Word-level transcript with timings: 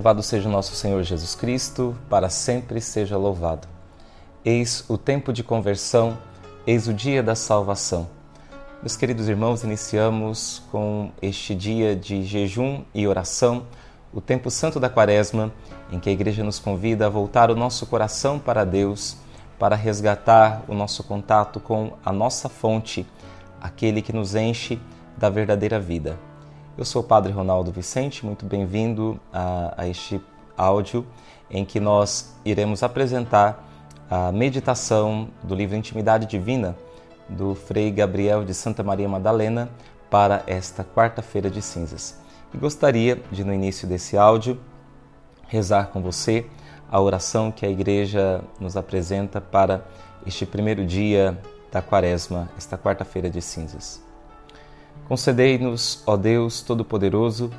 Louvado 0.00 0.22
seja 0.22 0.48
o 0.48 0.50
nosso 0.50 0.74
Senhor 0.74 1.02
Jesus 1.02 1.34
Cristo, 1.34 1.94
para 2.08 2.30
sempre 2.30 2.80
seja 2.80 3.18
louvado. 3.18 3.68
Eis 4.42 4.82
o 4.88 4.96
tempo 4.96 5.30
de 5.30 5.44
conversão, 5.44 6.16
eis 6.66 6.88
o 6.88 6.94
dia 6.94 7.22
da 7.22 7.34
salvação. 7.34 8.08
Meus 8.80 8.96
queridos 8.96 9.28
irmãos, 9.28 9.62
iniciamos 9.62 10.62
com 10.72 11.12
este 11.20 11.54
dia 11.54 11.94
de 11.94 12.24
jejum 12.24 12.82
e 12.94 13.06
oração, 13.06 13.66
o 14.10 14.22
tempo 14.22 14.50
santo 14.50 14.80
da 14.80 14.88
Quaresma, 14.88 15.52
em 15.92 16.00
que 16.00 16.08
a 16.08 16.12
Igreja 16.12 16.42
nos 16.42 16.58
convida 16.58 17.04
a 17.04 17.10
voltar 17.10 17.50
o 17.50 17.54
nosso 17.54 17.84
coração 17.84 18.38
para 18.38 18.64
Deus, 18.64 19.18
para 19.58 19.76
resgatar 19.76 20.62
o 20.66 20.74
nosso 20.74 21.04
contato 21.04 21.60
com 21.60 21.92
a 22.02 22.10
nossa 22.10 22.48
fonte, 22.48 23.06
aquele 23.60 24.00
que 24.00 24.14
nos 24.14 24.34
enche 24.34 24.80
da 25.18 25.28
verdadeira 25.28 25.78
vida. 25.78 26.29
Eu 26.80 26.86
sou 26.86 27.02
o 27.02 27.04
Padre 27.04 27.30
Ronaldo 27.30 27.70
Vicente, 27.70 28.24
muito 28.24 28.46
bem-vindo 28.46 29.20
a, 29.30 29.82
a, 29.82 29.86
este 29.86 30.18
áudio 30.56 31.06
em 31.50 31.62
que 31.62 31.78
nós 31.78 32.34
iremos 32.42 32.82
apresentar 32.82 33.68
a 34.10 34.32
meditação 34.32 35.28
do 35.42 35.54
livro 35.54 35.76
Intimidade 35.76 36.24
Divina 36.24 36.74
do 37.28 37.54
Frei 37.54 37.90
Gabriel 37.90 38.46
de 38.46 38.54
Santa 38.54 38.82
Maria 38.82 39.06
Madalena 39.06 39.68
para 40.08 40.42
esta 40.46 40.82
quarta-feira 40.82 41.50
de 41.50 41.60
cinzas. 41.60 42.18
E 42.54 42.56
gostaria 42.56 43.22
de, 43.30 43.44
no 43.44 43.52
início 43.52 43.86
desse 43.86 44.16
áudio, 44.16 44.58
rezar 45.48 45.88
com 45.88 46.00
você 46.00 46.46
a 46.90 46.98
oração 46.98 47.52
que 47.52 47.66
a 47.66 47.68
Igreja 47.68 48.42
nos 48.58 48.74
apresenta 48.74 49.38
para 49.38 49.84
este 50.26 50.46
primeiro 50.46 50.86
dia 50.86 51.38
da 51.70 51.82
quaresma, 51.82 52.48
esta 52.56 52.78
quarta-feira 52.78 53.28
de 53.28 53.42
cinzas. 53.42 54.08
Concedei-nos, 55.08 56.02
ó 56.06 56.16
Deus 56.16 56.60
Todo-Poderoso, 56.60 57.50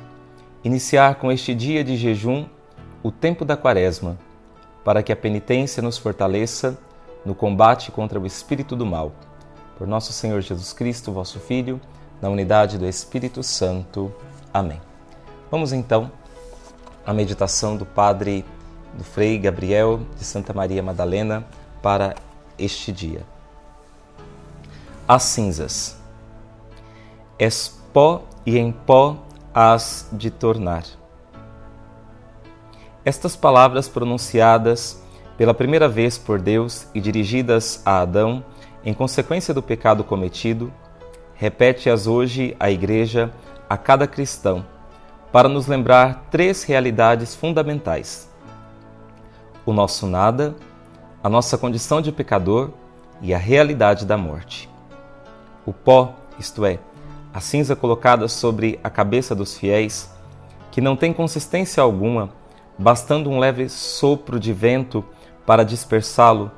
iniciar 0.64 1.16
com 1.16 1.30
este 1.30 1.54
dia 1.54 1.84
de 1.84 1.96
jejum 1.96 2.46
o 3.02 3.10
tempo 3.10 3.44
da 3.44 3.56
Quaresma, 3.56 4.18
para 4.84 5.02
que 5.02 5.12
a 5.12 5.16
penitência 5.16 5.82
nos 5.82 5.98
fortaleça 5.98 6.78
no 7.24 7.34
combate 7.34 7.90
contra 7.92 8.18
o 8.18 8.26
espírito 8.26 8.74
do 8.74 8.86
mal. 8.86 9.12
Por 9.76 9.86
nosso 9.86 10.12
Senhor 10.12 10.40
Jesus 10.40 10.72
Cristo, 10.72 11.12
vosso 11.12 11.38
Filho, 11.40 11.80
na 12.20 12.28
unidade 12.28 12.78
do 12.78 12.86
Espírito 12.86 13.42
Santo. 13.42 14.12
Amém. 14.52 14.80
Vamos 15.50 15.72
então 15.72 16.10
à 17.04 17.12
meditação 17.12 17.76
do 17.76 17.84
Padre 17.84 18.44
do 18.94 19.04
Frei 19.04 19.38
Gabriel 19.38 20.00
de 20.16 20.24
Santa 20.24 20.52
Maria 20.52 20.82
Madalena 20.82 21.44
para 21.80 22.14
este 22.58 22.92
dia. 22.92 23.22
As 25.06 25.24
cinzas. 25.24 26.01
És 27.42 27.76
pó 27.92 28.22
e 28.46 28.56
em 28.56 28.70
pó 28.70 29.16
has 29.52 30.08
de 30.12 30.30
tornar. 30.30 30.84
Estas 33.04 33.34
palavras 33.34 33.88
pronunciadas 33.88 35.02
pela 35.36 35.52
primeira 35.52 35.88
vez 35.88 36.16
por 36.16 36.40
Deus 36.40 36.86
e 36.94 37.00
dirigidas 37.00 37.82
a 37.84 37.98
Adão 37.98 38.44
em 38.84 38.94
consequência 38.94 39.52
do 39.52 39.60
pecado 39.60 40.04
cometido, 40.04 40.72
repete-as 41.34 42.06
hoje 42.06 42.56
a 42.60 42.70
Igreja 42.70 43.32
a 43.68 43.76
cada 43.76 44.06
cristão, 44.06 44.64
para 45.32 45.48
nos 45.48 45.66
lembrar 45.66 46.28
três 46.30 46.62
realidades 46.62 47.34
fundamentais: 47.34 48.30
o 49.66 49.72
nosso 49.72 50.06
nada, 50.06 50.54
a 51.20 51.28
nossa 51.28 51.58
condição 51.58 52.00
de 52.00 52.12
pecador 52.12 52.70
e 53.20 53.34
a 53.34 53.38
realidade 53.38 54.06
da 54.06 54.16
morte. 54.16 54.70
O 55.66 55.72
pó, 55.72 56.14
isto 56.38 56.64
é, 56.64 56.78
a 57.32 57.40
cinza 57.40 57.74
colocada 57.74 58.28
sobre 58.28 58.78
a 58.84 58.90
cabeça 58.90 59.34
dos 59.34 59.56
fiéis, 59.56 60.10
que 60.70 60.80
não 60.80 60.96
tem 60.96 61.12
consistência 61.12 61.82
alguma, 61.82 62.30
bastando 62.78 63.30
um 63.30 63.38
leve 63.38 63.68
sopro 63.68 64.38
de 64.38 64.52
vento 64.52 65.04
para 65.46 65.64
dispersá-lo, 65.64 66.50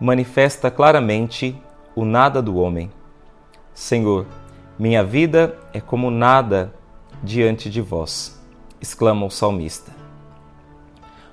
manifesta 0.00 0.70
claramente 0.70 1.56
o 1.94 2.04
nada 2.04 2.40
do 2.40 2.56
homem. 2.56 2.90
Senhor, 3.74 4.26
minha 4.78 5.04
vida 5.04 5.58
é 5.72 5.80
como 5.80 6.10
nada 6.10 6.72
diante 7.22 7.70
de 7.70 7.80
vós, 7.80 8.40
exclama 8.80 9.26
o 9.26 9.30
salmista. 9.30 9.92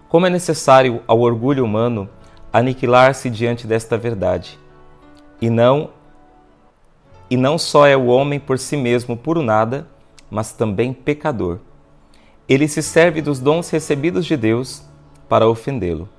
Como 0.07 0.25
é 0.25 0.29
necessário 0.29 1.01
ao 1.07 1.19
orgulho 1.19 1.63
humano 1.63 2.09
aniquilar-se 2.51 3.29
diante 3.29 3.67
desta 3.67 3.97
verdade, 3.97 4.59
e 5.41 5.49
não 5.49 5.91
e 7.29 7.37
não 7.37 7.57
só 7.57 7.85
é 7.85 7.95
o 7.95 8.07
homem 8.07 8.39
por 8.39 8.57
si 8.57 8.75
mesmo 8.75 9.15
puro 9.15 9.41
nada, 9.41 9.87
mas 10.29 10.51
também 10.51 10.93
pecador. 10.93 11.59
Ele 12.47 12.67
se 12.67 12.81
serve 12.81 13.21
dos 13.21 13.39
dons 13.39 13.69
recebidos 13.69 14.25
de 14.25 14.35
Deus 14.35 14.83
para 15.27 15.47
ofendê-lo. 15.47 16.09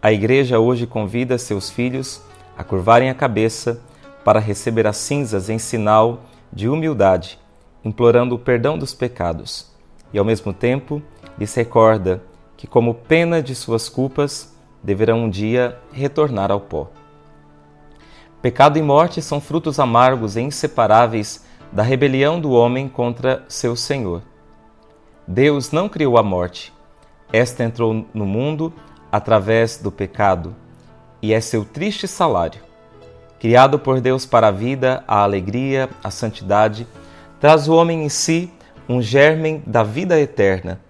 A 0.00 0.12
Igreja 0.12 0.58
hoje 0.58 0.86
convida 0.86 1.36
seus 1.38 1.70
filhos 1.70 2.22
a 2.56 2.64
curvarem 2.64 3.10
a 3.10 3.14
cabeça 3.14 3.80
para 4.24 4.40
receber 4.40 4.86
as 4.86 4.96
cinzas 4.96 5.50
em 5.50 5.58
sinal 5.58 6.22
de 6.52 6.68
humildade, 6.68 7.38
implorando 7.84 8.34
o 8.34 8.38
perdão 8.38 8.78
dos 8.78 8.94
pecados, 8.94 9.70
e 10.12 10.18
ao 10.18 10.24
mesmo 10.24 10.52
tempo 10.52 11.02
lhes 11.38 11.54
recorda 11.54 12.22
que, 12.56 12.66
como 12.66 12.94
pena 12.94 13.42
de 13.42 13.54
suas 13.54 13.88
culpas, 13.88 14.54
deverão 14.82 15.24
um 15.24 15.30
dia 15.30 15.78
retornar 15.92 16.50
ao 16.50 16.60
pó. 16.60 16.90
Pecado 18.42 18.76
e 18.76 18.82
morte 18.82 19.22
são 19.22 19.40
frutos 19.40 19.78
amargos 19.78 20.36
e 20.36 20.40
inseparáveis 20.40 21.44
da 21.70 21.84
rebelião 21.84 22.40
do 22.40 22.50
homem 22.50 22.88
contra 22.88 23.44
seu 23.48 23.76
Senhor. 23.76 24.20
Deus 25.28 25.70
não 25.70 25.88
criou 25.88 26.18
a 26.18 26.24
morte. 26.24 26.72
Esta 27.32 27.62
entrou 27.62 28.04
no 28.12 28.26
mundo 28.26 28.72
através 29.12 29.76
do 29.76 29.92
pecado 29.92 30.56
e 31.22 31.32
é 31.32 31.40
seu 31.40 31.64
triste 31.64 32.08
salário. 32.08 32.60
Criado 33.38 33.78
por 33.78 34.00
Deus 34.00 34.26
para 34.26 34.48
a 34.48 34.50
vida, 34.50 35.04
a 35.06 35.22
alegria, 35.22 35.88
a 36.02 36.10
santidade, 36.10 36.84
traz 37.38 37.68
o 37.68 37.74
homem 37.76 38.04
em 38.04 38.08
si 38.08 38.52
um 38.88 39.00
germen 39.00 39.62
da 39.64 39.84
vida 39.84 40.18
eterna. 40.18 40.80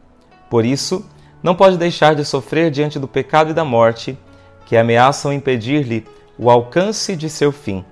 Por 0.49 0.65
isso, 0.65 1.05
não 1.43 1.55
pode 1.55 1.77
deixar 1.77 2.15
de 2.15 2.25
sofrer 2.25 2.71
diante 2.71 2.99
do 2.99 3.07
pecado 3.07 3.51
e 3.51 3.55
da 3.55 3.65
morte, 3.65 4.19
que 4.65 4.75
ameaçam 4.75 5.35
impedir-lhe 5.35 6.07
o 6.43 6.51
alcance 6.51 7.15
de 7.15 7.31
seu 7.31 7.53
fim 7.53 7.85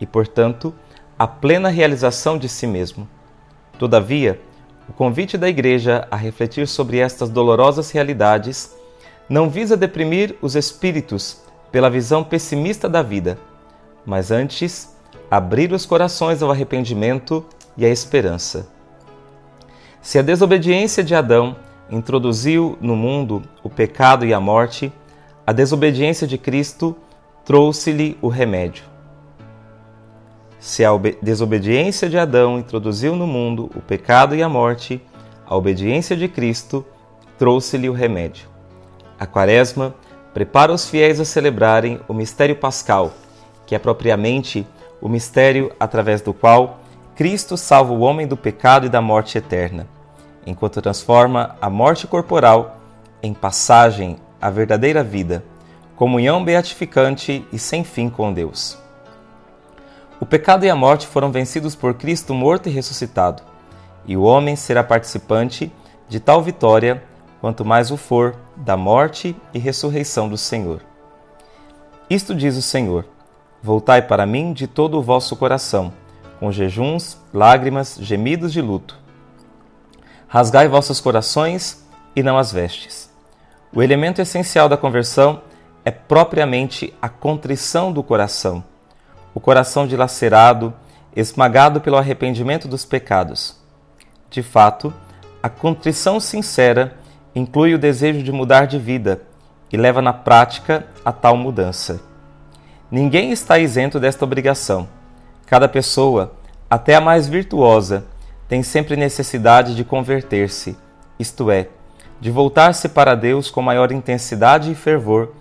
e, 0.00 0.04
portanto, 0.04 0.74
a 1.16 1.24
plena 1.24 1.68
realização 1.68 2.36
de 2.36 2.48
si 2.48 2.66
mesmo. 2.66 3.08
Todavia, 3.78 4.40
o 4.88 4.92
convite 4.92 5.38
da 5.38 5.48
Igreja 5.48 6.08
a 6.10 6.16
refletir 6.16 6.66
sobre 6.66 6.98
estas 6.98 7.30
dolorosas 7.30 7.92
realidades 7.92 8.74
não 9.28 9.48
visa 9.48 9.76
deprimir 9.76 10.34
os 10.42 10.56
espíritos 10.56 11.42
pela 11.70 11.88
visão 11.88 12.24
pessimista 12.24 12.88
da 12.88 13.02
vida, 13.02 13.38
mas 14.04 14.32
antes 14.32 14.96
abrir 15.30 15.72
os 15.72 15.86
corações 15.86 16.42
ao 16.42 16.50
arrependimento 16.50 17.46
e 17.76 17.86
à 17.86 17.88
esperança. 17.88 18.66
Se 20.00 20.18
a 20.18 20.22
desobediência 20.22 21.04
de 21.04 21.14
Adão 21.14 21.54
introduziu 21.88 22.76
no 22.80 22.96
mundo 22.96 23.44
o 23.62 23.70
pecado 23.70 24.26
e 24.26 24.34
a 24.34 24.40
morte, 24.40 24.92
a 25.46 25.52
desobediência 25.52 26.26
de 26.26 26.36
Cristo 26.36 26.96
trouxe-lhe 27.44 28.16
o 28.22 28.28
remédio. 28.28 28.84
Se 30.58 30.84
a 30.84 30.90
desobediência 31.20 32.08
de 32.08 32.16
Adão 32.16 32.58
introduziu 32.58 33.16
no 33.16 33.26
mundo 33.26 33.68
o 33.74 33.80
pecado 33.80 34.34
e 34.34 34.42
a 34.42 34.48
morte, 34.48 35.02
a 35.44 35.56
obediência 35.56 36.16
de 36.16 36.28
Cristo 36.28 36.86
trouxe-lhe 37.36 37.88
o 37.88 37.92
remédio. 37.92 38.46
A 39.18 39.26
Quaresma 39.26 39.94
prepara 40.32 40.72
os 40.72 40.88
fiéis 40.88 41.18
a 41.18 41.24
celebrarem 41.24 42.00
o 42.06 42.14
mistério 42.14 42.54
pascal, 42.54 43.12
que 43.66 43.74
é 43.74 43.78
propriamente 43.78 44.64
o 45.00 45.08
mistério 45.08 45.72
através 45.80 46.22
do 46.22 46.32
qual 46.32 46.78
Cristo 47.16 47.56
salva 47.56 47.92
o 47.92 48.00
homem 48.00 48.26
do 48.26 48.36
pecado 48.36 48.86
e 48.86 48.88
da 48.88 49.00
morte 49.00 49.36
eterna, 49.36 49.88
enquanto 50.46 50.80
transforma 50.80 51.56
a 51.60 51.68
morte 51.68 52.06
corporal 52.06 52.76
em 53.20 53.34
passagem 53.34 54.16
à 54.40 54.48
verdadeira 54.48 55.02
vida 55.02 55.44
comunhão 55.96 56.44
beatificante 56.44 57.46
e 57.52 57.58
sem 57.58 57.84
fim 57.84 58.08
com 58.08 58.32
Deus. 58.32 58.78
O 60.20 60.26
pecado 60.26 60.64
e 60.64 60.70
a 60.70 60.76
morte 60.76 61.06
foram 61.06 61.32
vencidos 61.32 61.74
por 61.74 61.94
Cristo 61.94 62.32
morto 62.32 62.68
e 62.68 62.72
ressuscitado, 62.72 63.42
e 64.06 64.16
o 64.16 64.22
homem 64.22 64.56
será 64.56 64.82
participante 64.84 65.72
de 66.08 66.20
tal 66.20 66.42
vitória 66.42 67.02
quanto 67.40 67.64
mais 67.64 67.90
o 67.90 67.96
for 67.96 68.36
da 68.56 68.76
morte 68.76 69.34
e 69.52 69.58
ressurreição 69.58 70.28
do 70.28 70.36
Senhor. 70.36 70.80
Isto 72.08 72.34
diz 72.34 72.56
o 72.56 72.62
Senhor: 72.62 73.04
Voltai 73.62 74.02
para 74.02 74.26
mim 74.26 74.52
de 74.52 74.66
todo 74.66 74.98
o 74.98 75.02
vosso 75.02 75.34
coração, 75.36 75.92
com 76.38 76.52
jejuns, 76.52 77.18
lágrimas, 77.32 77.96
gemidos 78.00 78.52
de 78.52 78.60
luto. 78.60 78.98
Rasgai 80.28 80.68
vossos 80.68 81.00
corações 81.00 81.84
e 82.14 82.22
não 82.22 82.38
as 82.38 82.52
vestes. 82.52 83.10
O 83.74 83.82
elemento 83.82 84.20
essencial 84.20 84.68
da 84.68 84.76
conversão 84.76 85.42
é 85.84 85.90
propriamente 85.90 86.94
a 87.02 87.08
contrição 87.08 87.92
do 87.92 88.02
coração, 88.02 88.62
o 89.34 89.40
coração 89.40 89.86
dilacerado, 89.86 90.72
esmagado 91.14 91.80
pelo 91.80 91.96
arrependimento 91.96 92.68
dos 92.68 92.84
pecados. 92.84 93.56
De 94.30 94.42
fato, 94.42 94.92
a 95.42 95.48
contrição 95.48 96.20
sincera 96.20 96.96
inclui 97.34 97.74
o 97.74 97.78
desejo 97.78 98.22
de 98.22 98.30
mudar 98.30 98.66
de 98.66 98.78
vida 98.78 99.22
e 99.72 99.76
leva 99.76 100.00
na 100.00 100.12
prática 100.12 100.86
a 101.04 101.12
tal 101.12 101.36
mudança. 101.36 102.00
Ninguém 102.90 103.32
está 103.32 103.58
isento 103.58 103.98
desta 103.98 104.24
obrigação. 104.24 104.88
Cada 105.46 105.68
pessoa, 105.68 106.34
até 106.68 106.94
a 106.94 107.00
mais 107.00 107.26
virtuosa, 107.26 108.04
tem 108.48 108.62
sempre 108.62 108.96
necessidade 108.96 109.74
de 109.74 109.82
converter-se, 109.82 110.76
isto 111.18 111.50
é, 111.50 111.68
de 112.20 112.30
voltar-se 112.30 112.88
para 112.88 113.14
Deus 113.14 113.50
com 113.50 113.62
maior 113.62 113.90
intensidade 113.90 114.70
e 114.70 114.74
fervor, 114.74 115.32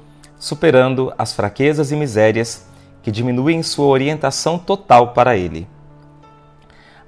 superando 0.41 1.13
as 1.19 1.31
fraquezas 1.31 1.91
e 1.91 1.95
misérias 1.95 2.65
que 3.03 3.11
diminuem 3.11 3.61
sua 3.61 3.85
orientação 3.85 4.57
total 4.57 5.09
para 5.09 5.37
Ele. 5.37 5.67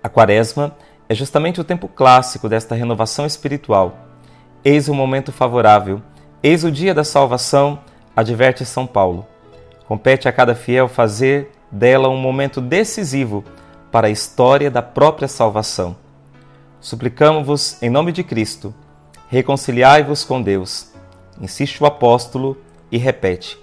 A 0.03 0.07
Quaresma 0.07 0.75
é 1.09 1.15
justamente 1.15 1.59
o 1.59 1.63
tempo 1.63 1.87
clássico 1.87 2.47
desta 2.47 2.75
renovação 2.75 3.25
espiritual. 3.25 3.97
Eis 4.63 4.87
o 4.87 4.93
momento 4.93 5.31
favorável, 5.31 5.99
eis 6.43 6.63
o 6.63 6.71
dia 6.71 6.93
da 6.93 7.03
salvação, 7.03 7.79
adverte 8.15 8.63
São 8.65 8.85
Paulo. 8.85 9.25
Compete 9.87 10.29
a 10.29 10.31
cada 10.31 10.53
fiel 10.53 10.87
fazer 10.87 11.53
dela 11.71 12.09
um 12.09 12.17
momento 12.17 12.61
decisivo 12.61 13.43
para 13.91 14.05
a 14.05 14.11
história 14.11 14.69
da 14.69 14.83
própria 14.83 15.27
salvação. 15.27 15.95
Suplicamos-vos, 16.79 17.81
em 17.81 17.89
nome 17.89 18.11
de 18.11 18.23
Cristo, 18.23 18.75
reconciliai-vos 19.27 20.23
com 20.23 20.39
Deus. 20.39 20.93
Insiste 21.41 21.81
o 21.81 21.87
apóstolo 21.87 22.55
e 22.93 22.97
repete: 22.99 23.57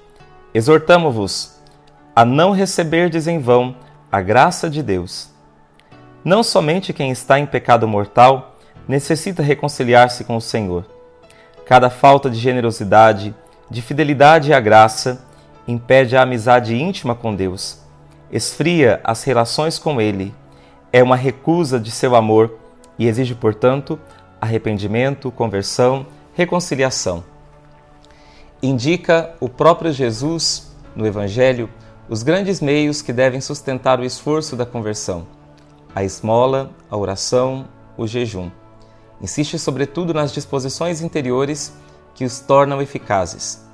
Exortamo-vos 0.53 1.61
a 2.15 2.25
não 2.25 2.51
receberdes 2.51 3.29
em 3.29 3.39
vão 3.39 3.77
a 4.11 4.21
graça 4.21 4.69
de 4.69 4.83
Deus. 4.83 5.31
Não 6.25 6.43
somente 6.43 6.93
quem 6.93 7.13
está 7.13 7.39
em 7.39 7.47
pecado 7.47 7.87
mortal 7.87 8.57
necessita 8.89 9.41
reconciliar-se 9.41 10.25
com 10.25 10.37
o 10.37 10.41
Senhor. 10.41 10.85
Cada 11.65 11.89
falta 11.89 12.29
de 12.29 12.37
generosidade, 12.37 13.33
de 13.71 13.81
fidelidade 13.81 14.53
à 14.53 14.59
graça, 14.59 15.25
impede 15.69 16.17
a 16.17 16.23
amizade 16.23 16.75
íntima 16.75 17.15
com 17.15 17.33
Deus, 17.33 17.79
esfria 18.33 19.01
as 19.05 19.23
relações 19.23 19.79
com 19.79 20.01
Ele, 20.01 20.35
é 20.93 21.01
uma 21.01 21.15
recusa 21.15 21.79
de 21.79 21.93
seu 21.93 22.17
amor 22.17 22.59
e 22.99 23.07
exige, 23.07 23.37
portanto, 23.37 23.97
arrependimento, 24.41 25.31
conversão, 25.31 26.05
reconciliação. 26.35 27.30
Indica 28.63 29.35
o 29.41 29.49
próprio 29.49 29.91
Jesus 29.91 30.71
no 30.95 31.07
Evangelho 31.07 31.71
os 32.11 32.23
grandes 32.23 32.61
meios 32.61 33.01
que 33.01 33.11
devem 33.11 33.41
sustentar 33.41 33.99
o 33.99 34.05
esforço 34.05 34.55
da 34.55 34.67
conversão: 34.67 35.27
a 35.95 36.05
esmola, 36.05 36.71
a 36.91 36.97
oração, 36.97 37.67
o 37.97 38.07
jejum. 38.07 38.51
Insiste 39.19 39.59
sobretudo 39.59 40.13
nas 40.13 40.31
disposições 40.31 41.01
interiores 41.01 41.73
que 42.15 42.23
os 42.23 42.41
tornam 42.41 42.83
eficazes. 42.83 43.65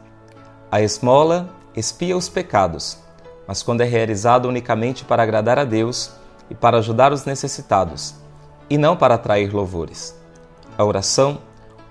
A 0.70 0.80
esmola 0.80 1.48
expia 1.74 2.16
os 2.16 2.28
pecados, 2.28 2.96
mas 3.44 3.64
quando 3.64 3.80
é 3.80 3.84
realizada 3.84 4.46
unicamente 4.46 5.04
para 5.04 5.24
agradar 5.24 5.58
a 5.58 5.64
Deus 5.64 6.12
e 6.48 6.54
para 6.54 6.78
ajudar 6.78 7.12
os 7.12 7.24
necessitados, 7.24 8.14
e 8.70 8.78
não 8.78 8.96
para 8.96 9.16
atrair 9.16 9.52
louvores. 9.52 10.16
A 10.78 10.84
oração 10.84 11.38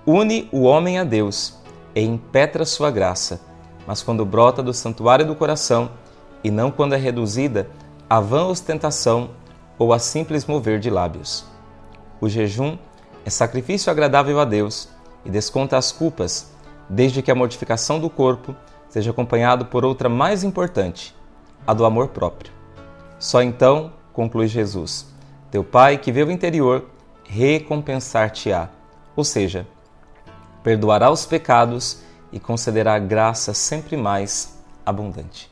une 0.07 0.47
o 0.49 0.61
homem 0.61 0.97
a 0.97 1.03
Deus 1.03 1.64
e 1.95 2.01
impetra 2.01 2.65
sua 2.65 2.91
graça, 2.91 3.41
mas 3.87 4.03
quando 4.03 4.25
brota 4.25 4.61
do 4.61 4.73
santuário 4.73 5.25
do 5.25 5.35
coração 5.35 5.89
e 6.43 6.51
não 6.51 6.69
quando 6.69 6.93
é 6.93 6.97
reduzida 6.97 7.69
a 8.09 8.19
vã 8.19 8.45
ostentação 8.45 9.31
ou 9.79 9.93
a 9.93 9.99
simples 9.99 10.45
mover 10.45 10.79
de 10.79 10.89
lábios. 10.89 11.45
O 12.19 12.29
jejum 12.29 12.77
é 13.25 13.29
sacrifício 13.29 13.91
agradável 13.91 14.39
a 14.39 14.45
Deus 14.45 14.89
e 15.23 15.29
desconta 15.29 15.77
as 15.77 15.91
culpas, 15.91 16.51
desde 16.89 17.21
que 17.21 17.31
a 17.31 17.35
mortificação 17.35 17.99
do 17.99 18.09
corpo 18.09 18.55
seja 18.89 19.11
acompanhado 19.11 19.65
por 19.65 19.83
outra 19.83 20.07
mais 20.07 20.43
importante, 20.43 21.15
a 21.65 21.73
do 21.73 21.85
amor 21.85 22.09
próprio. 22.09 22.51
Só 23.17 23.41
então, 23.41 23.91
conclui 24.13 24.47
Jesus, 24.47 25.07
teu 25.49 25.63
Pai 25.63 25.97
que 25.97 26.11
vê 26.11 26.23
o 26.23 26.31
interior 26.31 26.85
recompensar-te-á, 27.23 28.69
ou 29.15 29.23
seja, 29.23 29.65
perdoará 30.65 31.11
os 31.11 31.27
pecados 31.27 31.99
e 32.33 32.39
concederá 32.39 32.97
graça 32.97 33.53
sempre 33.53 33.95
mais 33.95 34.57
abundante. 34.83 35.47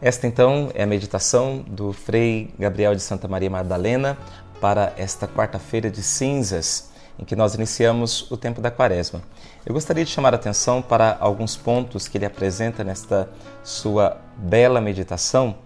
Esta 0.00 0.26
então 0.26 0.70
é 0.74 0.82
a 0.82 0.86
meditação 0.86 1.58
do 1.58 1.92
Frei 1.92 2.54
Gabriel 2.58 2.94
de 2.94 3.02
Santa 3.02 3.28
Maria 3.28 3.50
Madalena 3.50 4.16
para 4.62 4.94
esta 4.96 5.28
quarta-feira 5.28 5.90
de 5.90 6.02
cinzas, 6.02 6.90
em 7.18 7.24
que 7.26 7.36
nós 7.36 7.54
iniciamos 7.54 8.30
o 8.30 8.36
tempo 8.38 8.62
da 8.62 8.70
quaresma. 8.70 9.20
Eu 9.66 9.74
gostaria 9.74 10.06
de 10.06 10.10
chamar 10.10 10.32
a 10.32 10.36
atenção 10.36 10.80
para 10.80 11.14
alguns 11.20 11.54
pontos 11.54 12.08
que 12.08 12.16
ele 12.16 12.24
apresenta 12.24 12.82
nesta 12.82 13.28
sua 13.62 14.16
bela 14.38 14.80
meditação. 14.80 15.56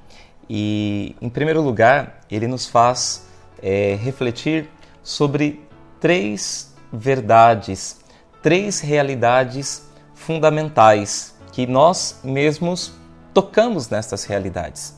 E, 0.51 1.15
em 1.21 1.29
primeiro 1.29 1.63
lugar, 1.63 2.23
ele 2.29 2.49
nos 2.49 2.67
faz 2.67 3.25
é, 3.63 3.97
refletir 4.03 4.69
sobre 5.01 5.65
três 6.01 6.68
verdades, 6.93 8.01
três 8.43 8.81
realidades 8.81 9.89
fundamentais 10.15 11.35
que 11.53 11.67
nós 11.67 12.21
mesmos 12.23 12.93
tocamos 13.35 13.89
nestas 13.89 14.25
realidades. 14.25 14.97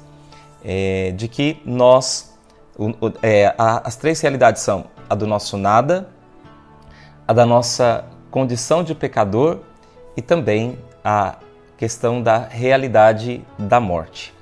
É, 0.63 1.13
de 1.13 1.27
que 1.27 1.61
nós, 1.65 2.37
o, 2.77 2.89
o, 2.89 3.13
é, 3.23 3.55
a, 3.57 3.87
as 3.87 3.97
três 3.97 4.21
realidades 4.21 4.63
são 4.63 4.87
a 5.09 5.15
do 5.15 5.27
nosso 5.27 5.57
nada, 5.57 6.09
a 7.27 7.33
da 7.33 7.47
nossa 7.47 8.05
condição 8.31 8.85
de 8.85 8.95
pecador 8.95 9.61
e 10.17 10.23
também 10.23 10.79
a 11.05 11.37
questão 11.77 12.23
da 12.23 12.39
realidade 12.39 13.43
da 13.59 13.81
morte. 13.81 14.35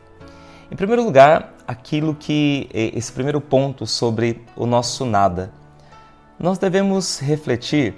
Em 0.71 0.77
primeiro 0.77 1.05
lugar, 1.05 1.55
aquilo 1.67 2.15
que 2.15 2.69
esse 2.73 3.13
primeiro 3.13 3.41
ponto 3.41 3.87
sobre 3.87 4.43
o 4.57 4.67
nosso 4.67 5.05
nada. 5.05 5.53
Nós 6.39 6.57
devemos 6.57 7.19
refletir 7.19 7.95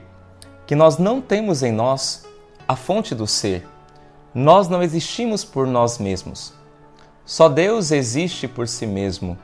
que 0.67 0.75
nós 0.75 0.97
não 0.97 1.21
temos 1.21 1.63
em 1.63 1.73
nós 1.73 2.27
a 2.67 2.75
fonte 2.75 3.15
do 3.15 3.27
ser, 3.27 3.67
nós 4.35 4.69
não 4.69 4.83
existimos 4.83 5.45
por 5.45 5.67
nós 5.67 5.99
mesmos. 5.99 6.55
Só 7.25 7.49
Deus 7.49 7.91
existe 7.91 8.49
por 8.49 8.67
si 8.67 8.87
mesmo, 8.87 9.37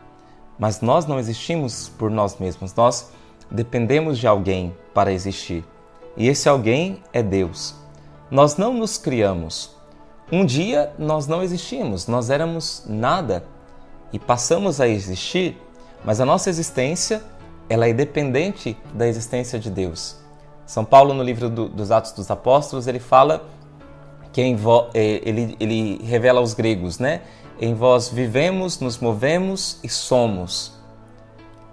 mas 0.58 0.80
nós 0.80 1.04
não 1.04 1.18
existimos 1.18 1.88
por 1.98 2.10
nós 2.10 2.38
mesmos. 2.38 2.74
Nós 2.74 3.10
dependemos 3.50 4.18
de 4.18 4.26
alguém 4.26 4.74
para 4.94 5.12
existir. 5.12 5.64
E 6.16 6.26
esse 6.28 6.48
alguém 6.48 7.02
é 7.12 7.22
Deus. 7.22 7.74
Nós 8.30 8.56
não 8.56 8.72
nos 8.72 8.96
criamos. 8.96 9.76
Um 10.32 10.44
dia 10.44 10.92
nós 10.98 11.26
não 11.26 11.42
existíamos, 11.42 12.08
nós 12.08 12.30
éramos 12.30 12.82
nada 12.86 13.44
e 14.12 14.18
passamos 14.18 14.80
a 14.80 14.88
existir, 14.88 15.60
mas 16.04 16.20
a 16.20 16.24
nossa 16.24 16.50
existência 16.50 17.22
ela 17.68 17.88
é 17.88 17.92
dependente 17.92 18.76
da 18.94 19.06
existência 19.06 19.58
de 19.58 19.70
Deus. 19.70 20.16
São 20.64 20.84
Paulo, 20.84 21.14
no 21.14 21.22
livro 21.22 21.48
do, 21.48 21.68
dos 21.68 21.90
Atos 21.90 22.12
dos 22.12 22.30
Apóstolos, 22.30 22.86
ele 22.86 22.98
fala 22.98 23.44
que 24.32 24.42
em 24.42 24.56
vo, 24.56 24.88
é, 24.92 25.20
ele, 25.24 25.56
ele 25.58 26.04
revela 26.04 26.40
aos 26.40 26.54
gregos, 26.54 26.98
né? 26.98 27.22
Em 27.60 27.74
vós 27.74 28.08
vivemos, 28.08 28.80
nos 28.80 28.98
movemos 28.98 29.78
e 29.82 29.88
somos. 29.88 30.74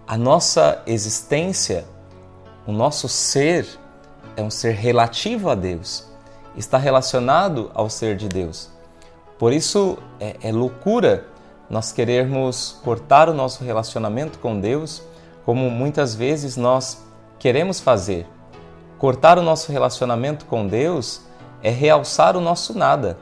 A 0.08 0.18
nossa 0.18 0.82
existência, 0.86 1.86
o 2.66 2.72
nosso 2.72 3.10
ser, 3.10 3.68
é 4.38 4.42
um 4.42 4.50
ser 4.50 4.76
relativo 4.76 5.50
a 5.50 5.56
Deus, 5.56 6.08
está 6.56 6.78
relacionado 6.78 7.72
ao 7.74 7.90
ser 7.90 8.16
de 8.16 8.30
Deus. 8.30 8.70
Por 9.38 9.52
isso 9.52 9.98
é, 10.20 10.38
é 10.42 10.52
loucura 10.52 11.26
nós 11.70 11.92
querermos 11.92 12.80
cortar 12.84 13.28
o 13.28 13.34
nosso 13.34 13.64
relacionamento 13.64 14.38
com 14.40 14.60
Deus, 14.60 15.02
como 15.46 15.70
muitas 15.70 16.16
vezes 16.16 16.58
nós 16.58 17.04
queremos 17.40 17.80
fazer. 17.80 18.28
Cortar 18.98 19.38
o 19.38 19.42
nosso 19.42 19.72
relacionamento 19.72 20.46
com 20.46 20.66
Deus 20.66 21.22
é 21.62 21.70
realçar 21.70 22.38
o 22.38 22.42
nosso 22.42 22.78
nada. 22.78 23.18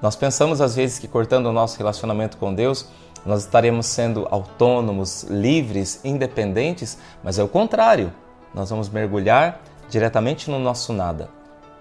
Nós 0.00 0.16
pensamos 0.16 0.60
às 0.60 0.76
vezes 0.76 0.98
que 0.98 1.08
cortando 1.08 1.46
o 1.46 1.52
nosso 1.52 1.78
relacionamento 1.78 2.36
com 2.36 2.52
Deus, 2.52 2.88
nós 3.24 3.44
estaremos 3.44 3.86
sendo 3.86 4.26
autônomos, 4.30 5.22
livres, 5.24 6.00
independentes, 6.04 6.98
mas 7.22 7.38
é 7.38 7.42
o 7.42 7.48
contrário. 7.48 8.12
Nós 8.52 8.68
vamos 8.68 8.88
mergulhar 8.88 9.62
diretamente 9.88 10.50
no 10.50 10.58
nosso 10.58 10.92
nada, 10.92 11.30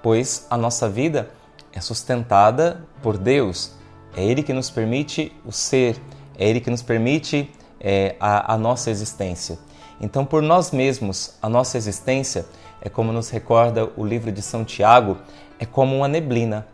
pois 0.03 0.45
a 0.49 0.57
nossa 0.57 0.87
vida 0.87 1.31
é 1.73 1.81
sustentada 1.81 2.85
por 3.01 3.17
Deus. 3.17 3.73
É 4.15 4.23
Ele 4.23 4.43
que 4.43 4.53
nos 4.53 4.69
permite 4.69 5.33
o 5.45 5.51
ser, 5.51 5.99
é 6.37 6.47
Ele 6.47 6.59
que 6.59 6.69
nos 6.69 6.81
permite 6.81 7.49
é, 7.79 8.15
a, 8.19 8.53
a 8.53 8.57
nossa 8.57 8.91
existência. 8.91 9.57
Então, 10.01 10.25
por 10.25 10.41
nós 10.41 10.71
mesmos, 10.71 11.37
a 11.39 11.47
nossa 11.47 11.77
existência 11.77 12.47
é 12.81 12.89
como 12.89 13.13
nos 13.13 13.29
recorda 13.29 13.87
o 13.95 14.03
livro 14.03 14.31
de 14.31 14.41
São 14.41 14.65
Tiago, 14.65 15.15
é 15.59 15.65
como 15.65 15.95
uma 15.95 16.07
neblina, 16.07 16.65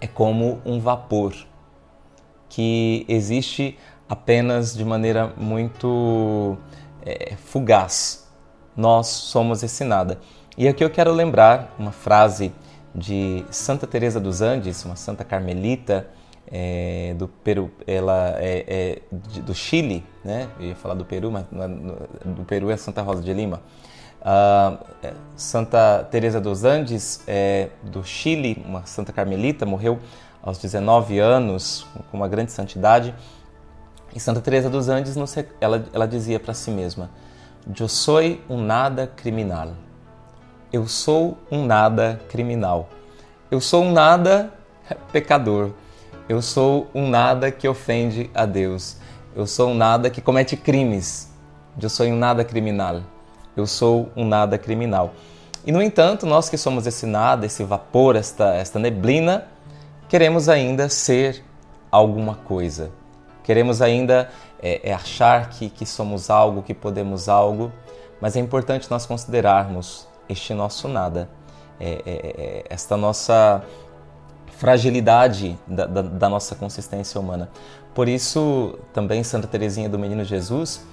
é 0.00 0.06
como 0.06 0.62
um 0.64 0.78
vapor 0.78 1.34
que 2.48 3.04
existe 3.08 3.76
apenas 4.08 4.76
de 4.76 4.84
maneira 4.84 5.34
muito 5.36 6.56
é, 7.04 7.34
fugaz. 7.36 8.28
Nós 8.76 9.08
somos 9.08 9.64
esse 9.64 9.82
nada. 9.82 10.20
E 10.56 10.68
aqui 10.68 10.84
eu 10.84 10.90
quero 10.90 11.12
lembrar 11.12 11.74
uma 11.76 11.90
frase 11.90 12.52
de 12.94 13.44
Santa 13.50 13.88
Teresa 13.88 14.20
dos 14.20 14.40
Andes, 14.40 14.84
uma 14.84 14.96
santa 14.96 15.24
carmelita 15.24 16.08
é, 16.50 17.14
do 17.16 17.28
Peru, 17.28 17.70
ela 17.86 18.34
é, 18.38 18.64
é 18.68 19.40
do 19.40 19.54
Chile, 19.54 20.04
né? 20.24 20.48
Eu 20.58 20.66
ia 20.68 20.76
falar 20.76 20.94
do 20.94 21.04
Peru, 21.04 21.30
mas 21.30 21.46
do 22.24 22.44
Peru 22.44 22.70
é 22.70 22.76
Santa 22.76 23.02
Rosa 23.02 23.22
de 23.22 23.32
Lima. 23.32 23.62
Uh, 24.20 24.84
santa 25.34 26.06
Teresa 26.10 26.40
dos 26.40 26.62
Andes 26.64 27.22
é 27.26 27.70
do 27.82 28.04
Chile, 28.04 28.62
uma 28.66 28.84
santa 28.84 29.12
carmelita, 29.12 29.64
morreu 29.64 29.98
aos 30.42 30.58
19 30.58 31.18
anos 31.18 31.86
com 32.10 32.16
uma 32.16 32.28
grande 32.28 32.52
santidade. 32.52 33.14
E 34.14 34.18
Santa 34.18 34.40
Teresa 34.40 34.68
dos 34.68 34.88
Andes, 34.88 35.16
ela, 35.60 35.84
ela 35.92 36.06
dizia 36.06 36.40
para 36.40 36.52
si 36.52 36.70
mesma: 36.70 37.10
Eu 37.78 37.88
sou 37.88 38.38
um 38.48 38.60
nada 38.60 39.06
criminal. 39.06 39.72
Eu 40.72 40.86
sou 40.86 41.38
um 41.50 41.64
nada 41.64 42.20
criminal. 42.28 42.88
Eu 43.50 43.60
sou 43.60 43.84
um 43.84 43.92
nada 43.92 44.52
pecador. 45.12 45.72
Eu 46.30 46.40
sou 46.40 46.88
um 46.94 47.10
nada 47.10 47.50
que 47.50 47.66
ofende 47.66 48.30
a 48.32 48.46
Deus. 48.46 48.98
Eu 49.34 49.48
sou 49.48 49.70
um 49.70 49.74
nada 49.74 50.08
que 50.08 50.20
comete 50.20 50.56
crimes. 50.56 51.28
Eu 51.82 51.90
sou 51.90 52.06
um 52.06 52.14
nada 52.14 52.44
criminal. 52.44 53.00
Eu 53.56 53.66
sou 53.66 54.12
um 54.14 54.24
nada 54.24 54.56
criminal. 54.56 55.12
E 55.66 55.72
no 55.72 55.82
entanto, 55.82 56.26
nós 56.26 56.48
que 56.48 56.56
somos 56.56 56.86
esse 56.86 57.04
nada, 57.04 57.46
esse 57.46 57.64
vapor, 57.64 58.14
esta, 58.14 58.54
esta 58.54 58.78
neblina, 58.78 59.48
queremos 60.08 60.48
ainda 60.48 60.88
ser 60.88 61.42
alguma 61.90 62.36
coisa. 62.36 62.92
Queremos 63.42 63.82
ainda 63.82 64.30
é, 64.62 64.88
é 64.88 64.94
achar 64.94 65.48
que, 65.48 65.68
que 65.68 65.84
somos 65.84 66.30
algo, 66.30 66.62
que 66.62 66.74
podemos 66.74 67.28
algo, 67.28 67.72
mas 68.20 68.36
é 68.36 68.38
importante 68.38 68.88
nós 68.88 69.04
considerarmos 69.04 70.06
este 70.28 70.54
nosso 70.54 70.86
nada, 70.86 71.28
é, 71.80 71.90
é, 71.90 72.00
é, 72.06 72.64
esta 72.70 72.96
nossa 72.96 73.64
fragilidade 74.60 75.58
da, 75.66 75.86
da, 75.86 76.02
da, 76.02 76.28
nossa 76.28 76.54
consistência 76.54 77.18
humana. 77.18 77.48
Por 77.94 78.06
isso, 78.06 78.78
também 78.92 79.24
Santa 79.24 79.48
Teresinha 79.48 79.88
do 79.88 79.98
Menino 79.98 80.22
Jesus, 80.22 80.84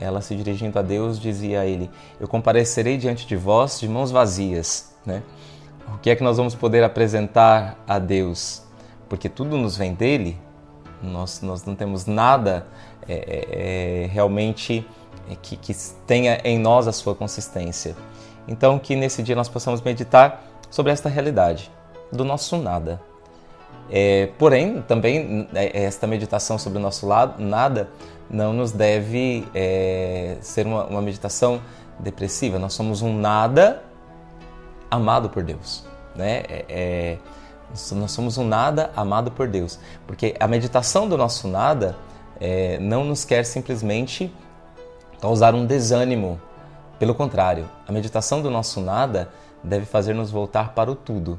ela 0.00 0.20
se 0.20 0.36
dirigindo 0.36 0.78
a 0.78 0.82
Deus, 0.82 1.18
dizia 1.18 1.62
a 1.62 1.66
ele: 1.66 1.90
Eu 2.20 2.28
comparecerei 2.28 2.96
diante 2.96 3.26
de 3.26 3.34
vós 3.34 3.80
de 3.80 3.88
mãos 3.88 4.12
vazias. 4.12 4.94
Né? 5.04 5.24
O 5.92 5.98
que 5.98 6.08
é 6.08 6.14
que 6.14 6.22
nós 6.22 6.36
vamos 6.36 6.54
poder 6.54 6.84
apresentar 6.84 7.76
a 7.84 7.98
Deus? 7.98 8.62
Porque 9.08 9.28
tudo 9.28 9.56
nos 9.56 9.76
vem 9.76 9.92
dele, 9.92 10.38
nós, 11.02 11.42
nós 11.42 11.64
não 11.64 11.74
temos 11.74 12.06
nada 12.06 12.68
é, 13.08 13.14
é, 13.14 14.04
é 14.04 14.06
realmente 14.06 14.86
que, 15.42 15.56
que 15.56 15.74
tenha 16.06 16.40
em 16.44 16.60
nós 16.60 16.86
a 16.86 16.92
sua 16.92 17.16
consistência. 17.16 17.96
Então, 18.46 18.78
que 18.78 18.94
nesse 18.94 19.20
dia 19.20 19.34
nós 19.34 19.48
possamos 19.48 19.80
meditar 19.80 20.44
sobre 20.70 20.92
esta 20.92 21.08
realidade 21.08 21.72
do 22.12 22.24
nosso 22.24 22.56
nada. 22.56 23.00
É, 23.90 24.30
porém, 24.38 24.82
também 24.82 25.48
é, 25.54 25.84
esta 25.84 26.06
meditação 26.06 26.58
sobre 26.58 26.78
o 26.78 26.82
nosso 26.82 27.06
lado, 27.06 27.42
nada 27.42 27.88
não 28.28 28.52
nos 28.52 28.72
deve 28.72 29.46
é, 29.54 30.36
ser 30.40 30.66
uma, 30.66 30.84
uma, 30.86 31.02
meditação 31.02 31.60
depressiva. 31.98 32.58
Nós 32.58 32.74
somos 32.74 33.02
um 33.02 33.16
nada 33.16 33.82
amado 34.90 35.28
por 35.30 35.42
Deus. 35.42 35.84
Né? 36.14 36.42
É, 36.48 36.64
é 36.68 37.18
nós 37.92 38.12
somos 38.12 38.38
um 38.38 38.46
nada 38.46 38.90
amado 38.96 39.30
por 39.30 39.48
Deus. 39.48 39.78
Porque 40.06 40.34
a 40.40 40.48
meditação 40.48 41.08
do 41.08 41.16
nosso 41.16 41.46
nada 41.46 41.96
é, 42.40 42.78
não 42.78 43.04
nos 43.04 43.24
quer 43.24 43.44
simplesmente 43.44 44.32
causar 45.20 45.54
um 45.54 45.64
desânimo 45.64 46.40
pelo 46.98 47.14
contrário, 47.14 47.68
a 47.86 47.92
meditação 47.92 48.40
do 48.40 48.50
nosso 48.50 48.80
nada 48.80 49.28
deve 49.62 49.84
fazer-nos 49.84 50.30
voltar 50.30 50.72
para 50.72 50.90
o 50.90 50.94
tudo, 50.94 51.38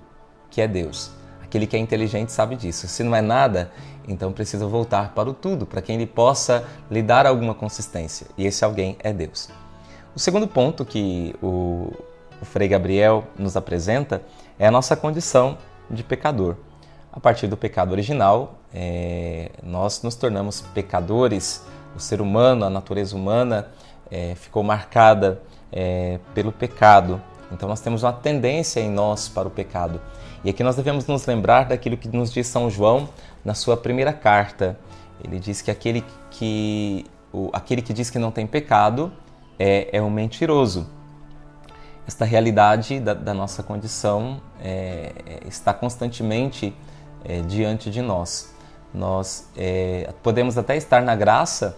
que 0.52 0.62
é 0.62 0.68
Deus. 0.68 1.12
Aquele 1.48 1.66
que 1.66 1.78
é 1.78 1.80
inteligente 1.80 2.32
sabe 2.34 2.58
disso. 2.58 2.90
Se 2.90 3.04
não 3.04 3.16
é 3.16 3.22
nada, 3.22 3.72
então 4.06 4.34
precisa 4.34 4.68
voltar 4.68 5.14
para 5.14 5.30
o 5.30 5.34
tudo, 5.34 5.66
para 5.66 5.82
que 5.82 5.94
ele 5.94 6.06
possa 6.06 6.66
lhe 6.92 7.02
dar 7.02 7.26
alguma 7.26 7.54
consistência. 7.54 8.28
E 8.38 8.46
esse 8.46 8.66
alguém 8.66 8.98
é 9.00 9.14
Deus. 9.14 9.50
O 10.14 10.20
segundo 10.20 10.46
ponto 10.46 10.84
que 10.84 11.34
o, 11.42 11.94
o 12.42 12.46
Frei 12.46 12.68
Gabriel 12.68 13.24
nos 13.40 13.56
apresenta 13.56 14.22
é 14.60 14.68
a 14.68 14.72
nossa 14.72 14.94
condição 14.98 15.58
de 15.90 16.04
pecador. 16.04 16.58
A 17.14 17.20
partir 17.20 17.48
do 17.48 17.56
pecado 17.56 17.94
original, 17.94 18.56
é, 18.74 19.50
nós 19.64 20.04
nos 20.04 20.16
tornamos 20.16 20.60
pecadores. 20.60 21.64
O 21.96 22.00
ser 22.00 22.20
humano, 22.20 22.66
a 22.66 22.70
natureza 22.70 23.16
humana, 23.16 23.70
é, 24.12 24.36
ficou 24.36 24.64
marcada 24.64 25.42
é, 25.72 26.20
pelo 26.36 26.52
pecado. 26.52 27.22
Então 27.52 27.70
nós 27.70 27.80
temos 27.80 28.04
uma 28.04 28.12
tendência 28.12 28.82
em 28.82 28.90
nós 28.90 29.30
para 29.30 29.48
o 29.48 29.52
pecado. 29.52 30.02
E 30.44 30.50
aqui 30.50 30.64
nós 30.64 30.76
devemos 30.76 31.08
nos 31.08 31.26
lembrar 31.26 31.66
daquilo 31.66 31.98
que 31.98 32.08
nos 32.08 32.32
diz 32.32 32.48
São 32.48 32.70
João 32.70 33.10
na 33.44 33.54
sua 33.54 33.76
primeira 33.76 34.14
carta. 34.14 34.78
Ele 35.24 35.40
diz 35.40 35.62
que 35.62 35.72
aquele 35.72 36.04
que, 36.30 37.06
o, 37.34 37.50
aquele 37.54 37.82
que 37.82 37.94
diz 37.94 38.10
que 38.10 38.20
não 38.20 38.32
tem 38.32 38.46
pecado 38.46 39.12
é, 39.58 39.90
é 39.98 40.02
um 40.02 40.10
mentiroso. 40.10 40.88
Esta 42.08 42.24
realidade 42.24 43.00
da, 43.00 43.14
da 43.14 43.34
nossa 43.34 43.64
condição 43.64 44.40
é, 44.62 45.12
é 45.26 45.48
está 45.48 45.74
constantemente 45.74 46.74
é, 47.26 47.42
diante 47.42 47.90
de 47.90 48.02
nós. 48.02 48.54
Nós 48.94 49.50
é, 49.58 50.14
podemos 50.24 50.58
até 50.58 50.78
estar 50.78 51.02
na 51.02 51.16
graça, 51.16 51.78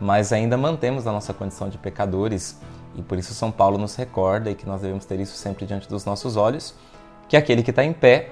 mas 0.00 0.32
ainda 0.32 0.56
mantemos 0.56 1.06
a 1.06 1.12
nossa 1.12 1.32
condição 1.32 1.68
de 1.68 1.78
pecadores 1.78 2.58
e 2.94 3.02
por 3.02 3.18
isso 3.18 3.32
São 3.34 3.50
Paulo 3.50 3.78
nos 3.78 3.94
recorda 3.94 4.50
e 4.50 4.54
que 4.54 4.66
nós 4.66 4.80
devemos 4.80 5.04
ter 5.04 5.18
isso 5.20 5.36
sempre 5.36 5.64
diante 5.64 5.88
dos 5.88 6.04
nossos 6.04 6.36
olhos, 6.36 6.74
que 7.30 7.36
é 7.36 7.38
aquele 7.38 7.62
que 7.62 7.70
está 7.70 7.84
em 7.84 7.92
pé, 7.92 8.30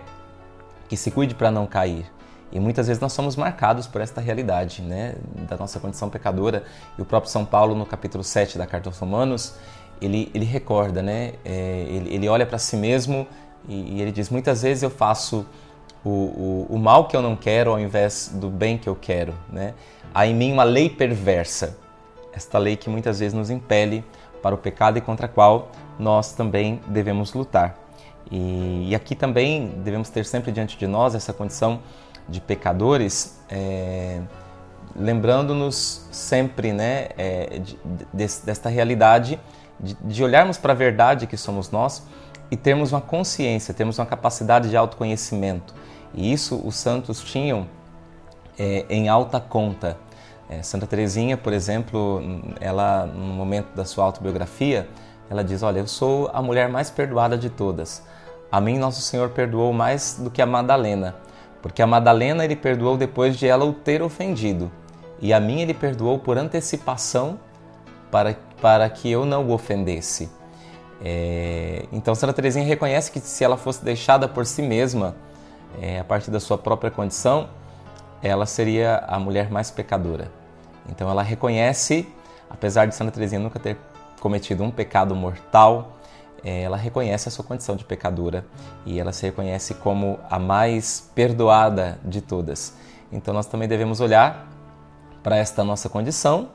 que 0.88 0.96
se 0.96 1.12
cuide 1.12 1.32
para 1.32 1.52
não 1.52 1.68
cair. 1.68 2.04
E 2.50 2.58
muitas 2.58 2.88
vezes 2.88 3.00
nós 3.00 3.12
somos 3.12 3.36
marcados 3.36 3.86
por 3.86 4.00
esta 4.00 4.20
realidade, 4.20 4.82
né, 4.82 5.14
da 5.48 5.56
nossa 5.56 5.78
condição 5.78 6.10
pecadora. 6.10 6.64
E 6.98 7.02
o 7.02 7.04
próprio 7.04 7.30
São 7.30 7.44
Paulo, 7.44 7.76
no 7.76 7.86
capítulo 7.86 8.24
7 8.24 8.58
da 8.58 8.66
Carta 8.66 8.88
aos 8.88 8.98
Romanos, 8.98 9.54
ele, 10.02 10.28
ele 10.34 10.44
recorda, 10.44 11.00
né, 11.00 11.34
é, 11.44 11.86
ele, 11.88 12.12
ele 12.12 12.28
olha 12.28 12.44
para 12.44 12.58
si 12.58 12.76
mesmo 12.76 13.24
e, 13.68 13.98
e, 13.98 14.02
ele 14.02 14.10
diz: 14.10 14.30
Muitas 14.30 14.62
vezes 14.62 14.82
eu 14.82 14.90
faço 14.90 15.46
o, 16.04 16.10
o, 16.10 16.66
o 16.70 16.76
mal 16.76 17.06
que 17.06 17.16
eu 17.16 17.22
não 17.22 17.36
quero 17.36 17.70
ao 17.70 17.78
invés 17.78 18.32
do 18.34 18.50
bem 18.50 18.76
que 18.76 18.88
eu 18.88 18.96
quero. 18.96 19.32
Né? 19.48 19.74
Há 20.12 20.26
em 20.26 20.34
mim 20.34 20.52
uma 20.52 20.64
lei 20.64 20.90
perversa, 20.90 21.78
esta 22.32 22.58
lei 22.58 22.74
que 22.74 22.90
muitas 22.90 23.20
vezes 23.20 23.32
nos 23.32 23.48
impele 23.48 24.04
para 24.42 24.56
o 24.56 24.58
pecado 24.58 24.98
e 24.98 25.00
contra 25.00 25.26
a 25.26 25.28
qual 25.28 25.70
nós 26.00 26.32
também 26.32 26.80
devemos 26.88 27.32
lutar. 27.32 27.87
E, 28.30 28.88
e 28.90 28.94
aqui 28.94 29.14
também 29.14 29.68
devemos 29.82 30.08
ter 30.10 30.24
sempre 30.24 30.52
diante 30.52 30.76
de 30.76 30.86
nós 30.86 31.14
essa 31.14 31.32
condição 31.32 31.80
de 32.28 32.40
pecadores, 32.40 33.40
é, 33.48 34.20
lembrando-nos 34.94 36.06
sempre 36.10 36.72
né, 36.72 37.08
é, 37.16 37.58
de, 37.58 37.78
de, 38.12 38.26
desta 38.44 38.68
realidade 38.68 39.40
de, 39.80 39.94
de 39.94 40.24
olharmos 40.24 40.58
para 40.58 40.72
a 40.72 40.76
verdade 40.76 41.26
que 41.26 41.36
somos 41.36 41.70
nós 41.70 42.02
e 42.50 42.56
termos 42.56 42.92
uma 42.92 43.00
consciência, 43.00 43.72
termos 43.72 43.98
uma 43.98 44.06
capacidade 44.06 44.68
de 44.68 44.76
autoconhecimento. 44.76 45.74
E 46.14 46.32
isso 46.32 46.60
os 46.64 46.76
santos 46.76 47.22
tinham 47.22 47.66
é, 48.58 48.84
em 48.88 49.08
alta 49.08 49.38
conta. 49.38 49.96
É, 50.48 50.62
Santa 50.62 50.86
Teresinha, 50.86 51.36
por 51.36 51.52
exemplo, 51.52 52.22
ela 52.60 53.06
no 53.06 53.34
momento 53.34 53.74
da 53.74 53.84
sua 53.84 54.04
autobiografia, 54.04 54.88
ela 55.30 55.44
diz: 55.44 55.62
"Olha, 55.62 55.80
eu 55.80 55.86
sou 55.86 56.30
a 56.32 56.40
mulher 56.40 56.68
mais 56.68 56.90
perdoada 56.90 57.36
de 57.36 57.50
todas. 57.50 58.02
A 58.50 58.60
mim 58.60 58.78
nosso 58.78 59.02
Senhor 59.02 59.30
perdoou 59.30 59.72
mais 59.72 60.18
do 60.18 60.30
que 60.30 60.40
a 60.40 60.46
Madalena, 60.46 61.14
porque 61.60 61.82
a 61.82 61.86
Madalena 61.86 62.44
ele 62.44 62.56
perdoou 62.56 62.96
depois 62.96 63.36
de 63.36 63.46
ela 63.46 63.64
o 63.64 63.72
ter 63.72 64.02
ofendido, 64.02 64.70
e 65.20 65.32
a 65.32 65.40
mim 65.40 65.60
ele 65.60 65.74
perdoou 65.74 66.18
por 66.18 66.38
antecipação 66.38 67.38
para 68.10 68.36
para 68.60 68.88
que 68.88 69.10
eu 69.10 69.24
não 69.24 69.46
o 69.46 69.52
ofendesse." 69.52 70.30
É, 71.00 71.84
então 71.92 72.14
Santa 72.14 72.32
Teresinha 72.32 72.64
reconhece 72.64 73.12
que 73.12 73.20
se 73.20 73.44
ela 73.44 73.56
fosse 73.56 73.84
deixada 73.84 74.26
por 74.26 74.44
si 74.44 74.62
mesma, 74.62 75.14
é, 75.80 76.00
a 76.00 76.04
partir 76.04 76.30
da 76.30 76.40
sua 76.40 76.58
própria 76.58 76.90
condição, 76.90 77.48
ela 78.22 78.46
seria 78.46 79.04
a 79.06 79.18
mulher 79.18 79.50
mais 79.50 79.70
pecadora. 79.70 80.30
Então 80.88 81.08
ela 81.08 81.22
reconhece, 81.22 82.08
apesar 82.50 82.86
de 82.86 82.94
Santa 82.94 83.12
Teresinha 83.12 83.40
nunca 83.40 83.58
ter 83.58 83.76
cometido 84.20 84.64
um 84.64 84.70
pecado 84.70 85.14
mortal, 85.14 85.97
ela 86.44 86.76
reconhece 86.76 87.28
a 87.28 87.32
sua 87.32 87.44
condição 87.44 87.76
de 87.76 87.84
pecadora 87.84 88.44
e 88.86 88.98
ela 88.98 89.12
se 89.12 89.26
reconhece 89.26 89.74
como 89.74 90.18
a 90.30 90.38
mais 90.38 91.10
perdoada 91.14 91.98
de 92.04 92.20
todas. 92.20 92.74
Então 93.10 93.32
nós 93.34 93.46
também 93.46 93.68
devemos 93.68 94.00
olhar 94.00 94.48
para 95.22 95.36
esta 95.36 95.64
nossa 95.64 95.88
condição 95.88 96.50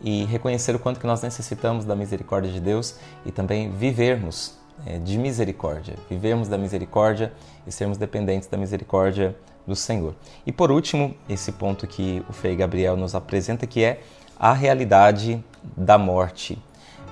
e 0.00 0.24
reconhecer 0.24 0.74
o 0.74 0.78
quanto 0.78 1.00
que 1.00 1.06
nós 1.06 1.22
necessitamos 1.22 1.84
da 1.84 1.94
misericórdia 1.94 2.52
de 2.52 2.60
Deus 2.60 2.96
e 3.24 3.32
também 3.32 3.70
vivermos 3.70 4.56
é, 4.86 4.98
de 4.98 5.18
misericórdia, 5.18 5.96
vivermos 6.08 6.48
da 6.48 6.56
misericórdia 6.56 7.32
e 7.66 7.72
sermos 7.72 7.98
dependentes 7.98 8.48
da 8.48 8.56
misericórdia 8.56 9.36
do 9.66 9.74
Senhor. 9.74 10.14
E 10.46 10.52
por 10.52 10.70
último, 10.70 11.14
esse 11.28 11.52
ponto 11.52 11.86
que 11.86 12.24
o 12.28 12.32
Frei 12.32 12.56
Gabriel 12.56 12.96
nos 12.96 13.14
apresenta, 13.14 13.66
que 13.66 13.84
é 13.84 14.00
a 14.38 14.52
realidade 14.52 15.44
da 15.76 15.98
morte. 15.98 16.58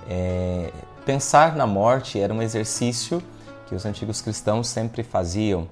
É, 0.08 0.70
pensar 1.06 1.54
na 1.54 1.66
morte 1.66 2.20
era 2.20 2.34
um 2.34 2.42
exercício 2.42 3.22
que 3.66 3.74
os 3.74 3.86
antigos 3.86 4.20
cristãos 4.20 4.68
sempre 4.68 5.02
faziam. 5.02 5.68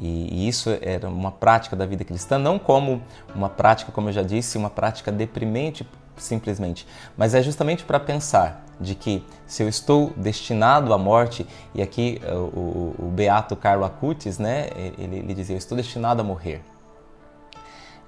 E, 0.00 0.46
isso 0.48 0.70
era 0.80 1.08
uma 1.08 1.32
prática 1.32 1.74
da 1.74 1.84
vida 1.84 2.04
cristã, 2.04 2.38
não 2.38 2.58
como 2.58 3.02
uma 3.34 3.48
prática, 3.48 3.90
como 3.90 4.08
eu 4.08 4.12
já 4.12 4.22
disse, 4.22 4.56
uma 4.56 4.70
prática 4.70 5.10
deprimente 5.10 5.86
simplesmente, 6.16 6.86
mas 7.16 7.32
é 7.32 7.42
justamente 7.42 7.84
para 7.84 8.00
pensar 8.00 8.64
de 8.80 8.94
que 8.96 9.24
se 9.46 9.62
eu 9.62 9.68
estou 9.68 10.12
destinado 10.16 10.92
à 10.92 10.98
morte, 10.98 11.46
e 11.74 11.80
aqui 11.80 12.20
o, 12.26 12.34
o, 12.34 13.06
o 13.06 13.10
Beato 13.10 13.54
Carlo 13.54 13.84
Acutis, 13.84 14.36
né, 14.38 14.68
ele, 14.98 15.18
ele 15.18 15.34
dizia, 15.34 15.54
eu 15.54 15.58
estou 15.58 15.76
destinado 15.76 16.20
a 16.20 16.24
morrer. 16.24 16.60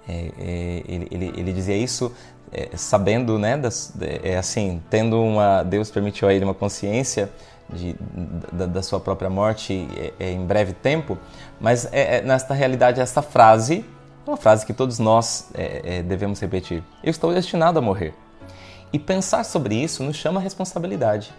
É, 0.08 0.32
é, 0.38 0.82
ele, 0.88 1.08
ele, 1.10 1.32
ele, 1.36 1.52
dizia 1.52 1.76
isso 1.76 2.12
é, 2.52 2.70
sabendo, 2.76 3.38
né, 3.38 3.56
das, 3.56 3.92
é, 4.00 4.36
assim, 4.36 4.82
tendo 4.90 5.22
uma, 5.22 5.62
Deus 5.62 5.90
permitiu 5.90 6.28
a 6.28 6.34
ele 6.34 6.44
uma 6.44 6.54
consciência 6.54 7.30
de, 7.68 7.94
da, 8.52 8.66
da, 8.66 8.82
sua 8.82 8.98
própria 8.98 9.30
morte 9.30 9.86
é, 9.96 10.12
é, 10.18 10.32
em 10.32 10.44
breve 10.44 10.72
tempo, 10.72 11.16
mas 11.60 11.88
é, 11.92 12.22
nesta 12.22 12.54
realidade 12.54 13.00
essa 13.00 13.22
frase 13.22 13.84
é 14.26 14.30
uma 14.30 14.36
frase 14.36 14.66
que 14.66 14.72
todos 14.72 14.98
nós 14.98 15.50
devemos 16.06 16.38
repetir. 16.40 16.84
Eu 17.02 17.10
estou 17.10 17.32
destinado 17.32 17.78
a 17.78 17.82
morrer. 17.82 18.14
E 18.92 18.98
pensar 18.98 19.44
sobre 19.44 19.74
isso 19.74 20.04
nos 20.04 20.14
chama 20.14 20.38
a 20.38 20.42
responsabilidade. 20.42 21.32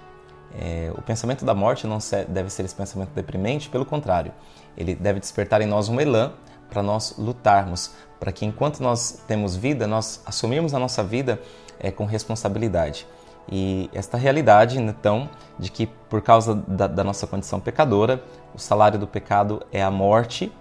o 0.98 1.02
pensamento 1.02 1.46
da 1.46 1.54
morte 1.54 1.86
não 1.86 2.00
deve 2.28 2.50
ser 2.50 2.66
esse 2.66 2.74
pensamento 2.74 3.12
deprimente, 3.14 3.70
pelo 3.70 3.86
contrário, 3.86 4.34
ele 4.76 4.96
deve 4.96 5.20
despertar 5.20 5.62
em 5.62 5.68
nós 5.68 5.90
um 5.90 6.02
elan 6.02 6.34
para 6.72 6.82
nós 6.82 7.16
lutarmos, 7.18 7.92
para 8.20 8.32
que 8.32 8.46
enquanto 8.46 8.82
nós 8.82 9.24
temos 9.28 9.56
vida, 9.56 9.86
nós 9.86 10.24
assumirmos 10.26 10.74
a 10.74 10.80
nossa 10.80 11.04
vida 11.04 11.40
é, 11.80 11.92
com 11.92 12.06
responsabilidade. 12.06 13.06
E 13.52 13.90
esta 13.94 14.18
realidade, 14.18 14.80
então, 14.80 15.30
de 15.60 15.70
que 15.70 15.86
por 15.86 16.22
causa 16.22 16.56
da, 16.56 16.88
da, 16.88 17.04
nossa 17.04 17.28
condição 17.28 17.60
pecadora, 17.60 18.24
o 18.56 18.60
salário 18.60 18.98
do 18.98 19.06
pecado 19.06 19.62
é 19.72 19.84
a 19.84 19.92
morte 19.92 20.52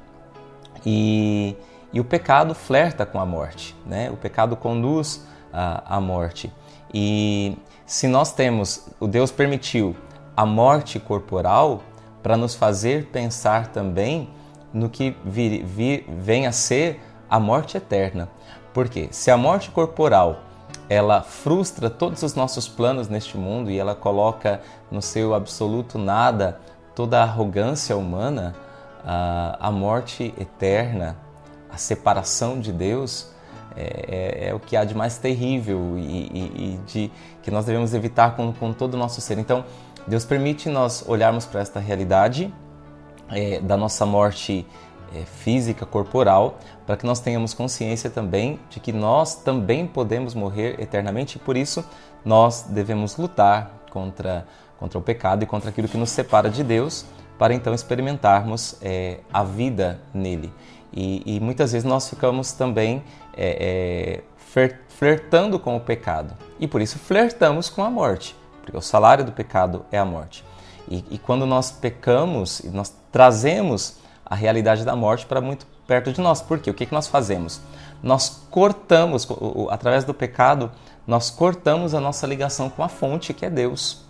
e, 0.84 1.56
e 1.92 2.00
o 2.00 2.04
pecado 2.04 2.54
flerta 2.54 3.06
com 3.06 3.20
a 3.20 3.26
morte, 3.26 3.76
né? 3.86 4.10
O 4.10 4.16
pecado 4.16 4.56
conduz 4.56 5.24
à, 5.52 5.96
à 5.96 6.00
morte. 6.00 6.52
E 6.92 7.56
se 7.86 8.08
nós 8.08 8.32
temos, 8.32 8.88
o 8.98 9.06
Deus 9.06 9.30
permitiu 9.30 9.94
a 10.36 10.44
morte 10.44 10.98
corporal 10.98 11.82
para 12.22 12.36
nos 12.36 12.54
fazer 12.54 13.06
pensar 13.06 13.68
também 13.68 14.30
no 14.72 14.88
que 14.88 15.16
vir, 15.24 15.64
vir, 15.64 16.06
vem 16.08 16.46
a 16.46 16.52
ser 16.52 17.00
a 17.28 17.38
morte 17.38 17.76
eterna. 17.76 18.28
Porque 18.72 19.08
se 19.10 19.30
a 19.30 19.36
morte 19.36 19.70
corporal 19.70 20.40
ela 20.88 21.22
frustra 21.22 21.88
todos 21.88 22.22
os 22.22 22.34
nossos 22.34 22.68
planos 22.68 23.08
neste 23.08 23.36
mundo 23.36 23.70
e 23.70 23.78
ela 23.78 23.94
coloca 23.94 24.60
no 24.90 25.00
seu 25.00 25.34
absoluto 25.34 25.98
nada 25.98 26.60
toda 26.94 27.20
a 27.20 27.22
arrogância 27.22 27.96
humana, 27.96 28.54
a, 29.04 29.70
morte 29.70 30.34
eterna, 30.38 31.16
a 31.70 31.76
separação 31.76 32.60
de 32.60 32.72
Deus, 32.72 33.30
é, 33.76 34.42
é, 34.42 34.48
é, 34.48 34.54
o 34.54 34.58
que 34.58 34.76
há 34.76 34.84
de 34.84 34.94
mais 34.94 35.16
terrível 35.16 35.96
e, 35.96 36.00
e, 36.00 36.74
e, 36.74 36.80
de 36.86 37.12
que 37.40 37.50
nós 37.50 37.64
devemos 37.64 37.94
evitar 37.94 38.34
com, 38.34 38.52
com 38.52 38.72
todo 38.72 38.94
o 38.94 38.96
nosso 38.96 39.20
ser. 39.20 39.38
Então, 39.38 39.64
Deus 40.06 40.24
permite 40.24 40.68
nós 40.68 41.04
olharmos 41.06 41.46
para 41.46 41.60
esta 41.60 41.78
realidade 41.78 42.52
é, 43.30 43.60
da 43.60 43.76
nossa 43.76 44.04
morte 44.04 44.66
é, 45.14 45.22
física, 45.24 45.84
corporal, 45.84 46.58
para 46.86 46.96
que 46.96 47.06
nós 47.06 47.20
tenhamos 47.20 47.54
consciência 47.54 48.10
também 48.10 48.58
de 48.68 48.80
que 48.80 48.92
nós 48.92 49.34
também 49.34 49.86
podemos 49.86 50.34
morrer 50.34 50.80
eternamente 50.80 51.36
e 51.36 51.40
por 51.40 51.56
isso 51.56 51.84
nós 52.24 52.62
devemos 52.62 53.16
lutar 53.16 53.80
contra, 53.90 54.46
contra 54.78 54.98
o 54.98 55.02
pecado 55.02 55.42
e 55.42 55.46
contra 55.46 55.70
aquilo 55.70 55.88
que 55.88 55.96
nos 55.96 56.10
separa 56.10 56.48
de 56.48 56.62
Deus, 56.62 57.04
para 57.38 57.54
então 57.54 57.74
experimentarmos 57.74 58.76
é, 58.82 59.20
a 59.32 59.42
vida 59.42 60.00
nele. 60.12 60.52
E, 60.92 61.36
e, 61.36 61.40
muitas 61.40 61.72
vezes 61.72 61.88
nós 61.88 62.08
ficamos 62.08 62.52
também 62.52 63.02
é, 63.36 64.22
é, 64.56 64.74
flertando 64.88 65.58
com 65.58 65.76
o 65.76 65.80
pecado 65.80 66.34
e 66.58 66.66
por 66.66 66.80
isso 66.80 66.98
flertamos 66.98 67.70
com 67.70 67.84
a 67.84 67.90
morte, 67.90 68.34
porque 68.60 68.76
o 68.76 68.80
salário 68.80 69.24
do 69.24 69.30
pecado 69.30 69.86
é 69.92 69.98
a 69.98 70.04
morte. 70.04 70.44
E, 70.90 71.04
e 71.10 71.18
quando 71.18 71.46
nós 71.46 71.70
pecamos, 71.70 72.62
nós 72.72 72.92
trazemos 73.12 73.98
a 74.26 74.34
realidade 74.34 74.84
da 74.84 74.96
morte 74.96 75.24
para 75.24 75.40
muito 75.40 75.64
perto 75.86 76.12
de 76.12 76.20
nós. 76.20 76.42
Por 76.42 76.58
quê? 76.58 76.70
O 76.70 76.74
que, 76.74 76.86
que 76.86 76.92
nós 76.92 77.06
fazemos? 77.06 77.60
Nós 78.02 78.44
cortamos, 78.50 79.26
através 79.70 80.04
do 80.04 80.12
pecado, 80.12 80.70
nós 81.06 81.30
cortamos 81.30 81.94
a 81.94 82.00
nossa 82.00 82.26
ligação 82.26 82.68
com 82.68 82.82
a 82.82 82.88
fonte, 82.88 83.32
que 83.32 83.46
é 83.46 83.50
Deus. 83.50 84.04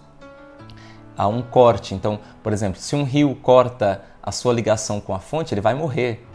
Há 1.17 1.27
um 1.27 1.43
corte. 1.43 1.95
Então, 1.95 2.19
por 2.43 2.53
exemplo, 2.53 2.81
se 2.81 2.97
um 2.97 3.05
rio 3.05 3.35
corta 3.35 4.03
a 4.23 4.33
sua 4.33 4.53
ligação 4.53 5.01
com 5.01 5.15
a 5.15 5.19
fonte, 5.19 5.53
ele 5.53 5.61
vai 5.61 5.75
morrer. 5.75 6.27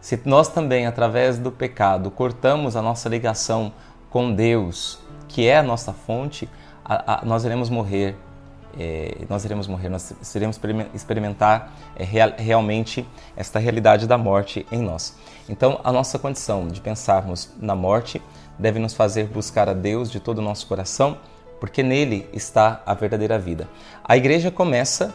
Se 0.00 0.20
nós 0.24 0.48
também, 0.48 0.86
através 0.86 1.38
do 1.38 1.52
pecado, 1.52 2.10
cortamos 2.10 2.76
a 2.76 2.82
nossa 2.82 3.08
ligação 3.08 3.72
com 4.08 4.32
Deus, 4.32 4.98
que 5.28 5.46
é 5.46 5.58
a 5.58 5.62
nossa 5.62 5.92
fonte, 5.92 6.48
a, 6.84 7.20
a, 7.20 7.24
nós 7.24 7.44
iremos 7.44 7.70
morrer 7.70 8.16
é, 8.78 9.24
nós 9.28 9.44
iremos 9.44 9.66
morrer, 9.66 9.88
nós 9.88 10.14
iremos 10.34 10.58
experimentar 10.94 11.72
é, 11.96 12.04
real, 12.04 12.32
realmente 12.36 13.06
esta 13.36 13.58
realidade 13.58 14.06
da 14.06 14.16
morte 14.16 14.66
em 14.70 14.80
nós. 14.80 15.16
Então, 15.48 15.80
a 15.82 15.92
nossa 15.92 16.18
condição 16.18 16.68
de 16.68 16.80
pensarmos 16.80 17.52
na 17.60 17.74
morte 17.74 18.22
deve 18.58 18.78
nos 18.78 18.94
fazer 18.94 19.26
buscar 19.26 19.68
a 19.68 19.74
Deus 19.74 20.10
de 20.10 20.20
todo 20.20 20.38
o 20.38 20.42
nosso 20.42 20.66
coração, 20.66 21.18
porque 21.58 21.82
nele 21.82 22.28
está 22.32 22.82
a 22.86 22.94
verdadeira 22.94 23.38
vida. 23.38 23.68
A 24.04 24.16
igreja 24.16 24.50
começa 24.50 25.12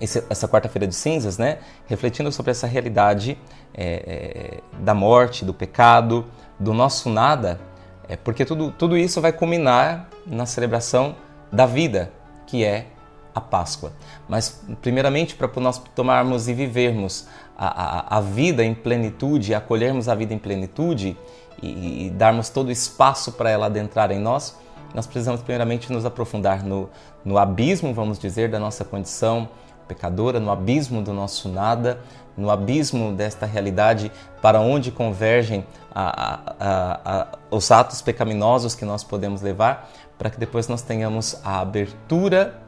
esse, 0.00 0.22
essa 0.28 0.46
quarta-feira 0.46 0.86
de 0.86 0.94
cinzas, 0.94 1.38
né, 1.38 1.58
refletindo 1.86 2.30
sobre 2.30 2.50
essa 2.50 2.66
realidade 2.66 3.38
é, 3.74 4.60
é 4.64 4.80
da 4.80 4.94
morte, 4.94 5.44
do 5.44 5.52
pecado, 5.54 6.26
do 6.58 6.72
nosso 6.72 7.08
nada, 7.08 7.60
é, 8.08 8.16
porque 8.16 8.44
tudo, 8.44 8.72
tudo 8.72 8.96
isso 8.96 9.20
vai 9.20 9.32
culminar 9.32 10.08
na 10.26 10.46
celebração 10.46 11.16
da 11.52 11.66
vida, 11.66 12.12
que 12.48 12.64
é 12.64 12.86
a 13.34 13.40
Páscoa. 13.40 13.92
Mas, 14.28 14.62
primeiramente, 14.80 15.34
para 15.34 15.48
nós 15.60 15.78
tomarmos 15.94 16.48
e 16.48 16.54
vivermos 16.54 17.28
a, 17.56 18.16
a, 18.16 18.18
a, 18.18 18.20
vida 18.20 18.64
em 18.64 18.74
plenitude, 18.74 19.54
acolhermos 19.54 20.08
a 20.08 20.14
vida 20.14 20.32
em 20.32 20.38
plenitude 20.38 21.16
e, 21.62 22.06
e 22.06 22.10
darmos 22.10 22.48
todo 22.48 22.68
o 22.68 22.72
espaço 22.72 23.32
para 23.32 23.50
ela 23.50 23.66
adentrar 23.66 24.10
em 24.10 24.18
nós, 24.18 24.56
nós 24.94 25.06
precisamos, 25.06 25.42
primeiramente, 25.42 25.92
nos 25.92 26.06
aprofundar 26.06 26.64
no, 26.64 26.88
no 27.22 27.36
abismo, 27.36 27.92
vamos 27.92 28.18
dizer, 28.18 28.50
da 28.50 28.58
nossa 28.58 28.84
condição 28.84 29.48
pecadora, 29.86 30.40
no 30.40 30.50
abismo 30.50 31.02
do 31.02 31.12
nosso 31.12 31.48
nada, 31.48 32.00
no 32.36 32.50
abismo 32.50 33.12
desta 33.12 33.44
realidade 33.44 34.10
para 34.40 34.60
onde 34.60 34.90
convergem 34.90 35.66
a, 35.94 37.26
os 37.50 37.70
atos 37.70 38.00
pecaminosos 38.00 38.74
que 38.74 38.84
nós 38.84 39.02
podemos 39.02 39.42
levar, 39.42 39.90
para 40.18 40.30
que 40.30 40.38
depois 40.38 40.66
nós 40.66 40.82
tenhamos 40.82 41.40
a 41.44 41.60
abertura 41.60 42.60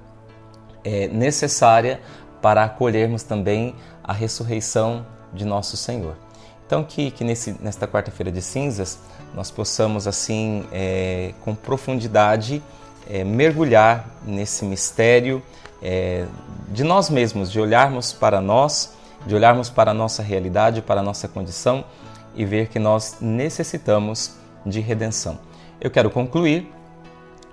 é, 0.85 1.09
necessária 1.09 2.01
para 2.41 2.65
acolhermos 2.65 3.23
também 3.23 3.75
a 4.03 4.13
ressurreição 4.13 5.05
de 5.33 5.45
nosso 5.45 5.77
Senhor. 5.77 6.17
Então, 6.67 6.85
que, 6.85 7.11
que 7.11 7.25
nesse, 7.25 7.57
nesta 7.61 7.87
quarta-feira 7.87 8.31
de 8.31 8.41
cinzas 8.41 8.99
nós 9.35 9.51
possamos, 9.51 10.07
assim, 10.07 10.65
é, 10.73 11.35
com 11.45 11.55
profundidade, 11.55 12.63
é, 13.09 13.25
mergulhar 13.25 14.09
nesse 14.25 14.65
mistério 14.65 15.43
é, 15.83 16.27
de 16.69 16.85
nós 16.85 17.11
mesmos, 17.11 17.51
de 17.51 17.61
olharmos 17.61 18.13
para 18.13 18.41
nós, 18.41 18.95
de 19.27 19.35
olharmos 19.35 19.69
para 19.69 19.91
a 19.91 19.95
nossa 19.95 20.23
realidade, 20.23 20.81
para 20.81 21.01
a 21.01 21.03
nossa 21.03 21.27
condição 21.27 21.85
e 22.35 22.45
ver 22.45 22.69
que 22.69 22.79
nós 22.79 23.17
necessitamos 23.21 24.37
de 24.65 24.81
redenção. 24.81 25.39
Eu 25.81 25.91
quero 25.91 26.11
concluir 26.11 26.71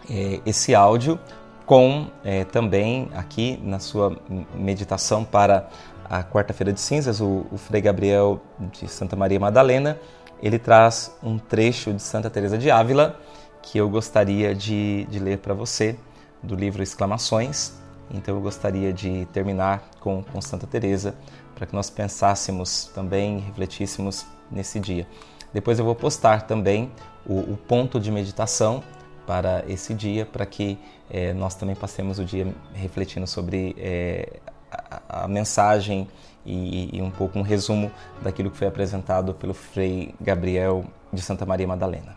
é, 0.09 0.39
esse 0.45 0.73
áudio 0.73 1.19
com 1.65 2.07
é, 2.23 2.45
também 2.45 3.09
aqui 3.13 3.59
na 3.61 3.79
sua 3.79 4.17
meditação 4.55 5.25
para 5.25 5.69
a 6.09 6.23
quarta-feira 6.23 6.71
de 6.71 6.79
cinzas, 6.79 7.19
o, 7.19 7.45
o 7.51 7.57
Frei 7.57 7.81
Gabriel 7.81 8.39
de 8.71 8.87
Santa 8.87 9.15
Maria 9.15 9.39
Madalena, 9.39 9.99
ele 10.41 10.57
traz 10.57 11.15
um 11.21 11.37
trecho 11.37 11.91
de 11.91 12.01
Santa 12.01 12.29
Teresa 12.29 12.57
de 12.57 12.71
Ávila 12.71 13.19
que 13.61 13.77
eu 13.77 13.89
gostaria 13.89 14.55
de, 14.55 15.05
de 15.05 15.19
ler 15.19 15.39
para 15.39 15.53
você 15.53 15.97
do 16.41 16.55
livro 16.55 16.81
Exclamações. 16.81 17.73
Então 18.09 18.35
eu 18.35 18.41
gostaria 18.41 18.93
de 18.93 19.27
terminar 19.33 19.83
com, 19.99 20.23
com 20.23 20.39
Santa 20.39 20.65
Teresa 20.65 21.13
para 21.53 21.65
que 21.65 21.75
nós 21.75 21.89
pensássemos 21.89 22.85
também, 22.95 23.39
refletíssemos 23.39 24.25
nesse 24.49 24.79
dia. 24.79 25.05
Depois 25.51 25.79
eu 25.79 25.83
vou 25.83 25.95
postar 25.95 26.43
também 26.43 26.91
o, 27.25 27.39
o 27.39 27.57
ponto 27.57 27.99
de 27.99 28.09
meditação 28.09 28.81
para 29.27 29.63
esse 29.67 29.93
dia, 29.93 30.25
para 30.25 30.45
que 30.45 30.79
é, 31.09 31.33
nós 31.33 31.53
também 31.53 31.75
passemos 31.75 32.17
o 32.17 32.25
dia 32.25 32.51
refletindo 32.73 33.27
sobre 33.27 33.75
é, 33.77 34.39
a, 34.71 35.25
a, 35.25 35.27
mensagem 35.27 36.07
e, 36.45 36.97
e, 36.97 37.01
um 37.01 37.11
pouco 37.11 37.37
um 37.37 37.43
resumo 37.43 37.91
daquilo 38.23 38.49
que 38.49 38.57
foi 38.57 38.67
apresentado 38.67 39.33
pelo 39.33 39.53
Frei 39.53 40.15
Gabriel 40.19 40.85
de 41.13 41.21
Santa 41.21 41.45
Maria 41.45 41.67
Madalena. 41.67 42.15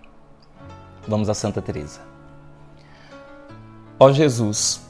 Vamos 1.06 1.28
a 1.28 1.34
Santa 1.34 1.60
Teresa. 1.60 2.00
Ó 3.98 4.12
Jesus, 4.12 4.88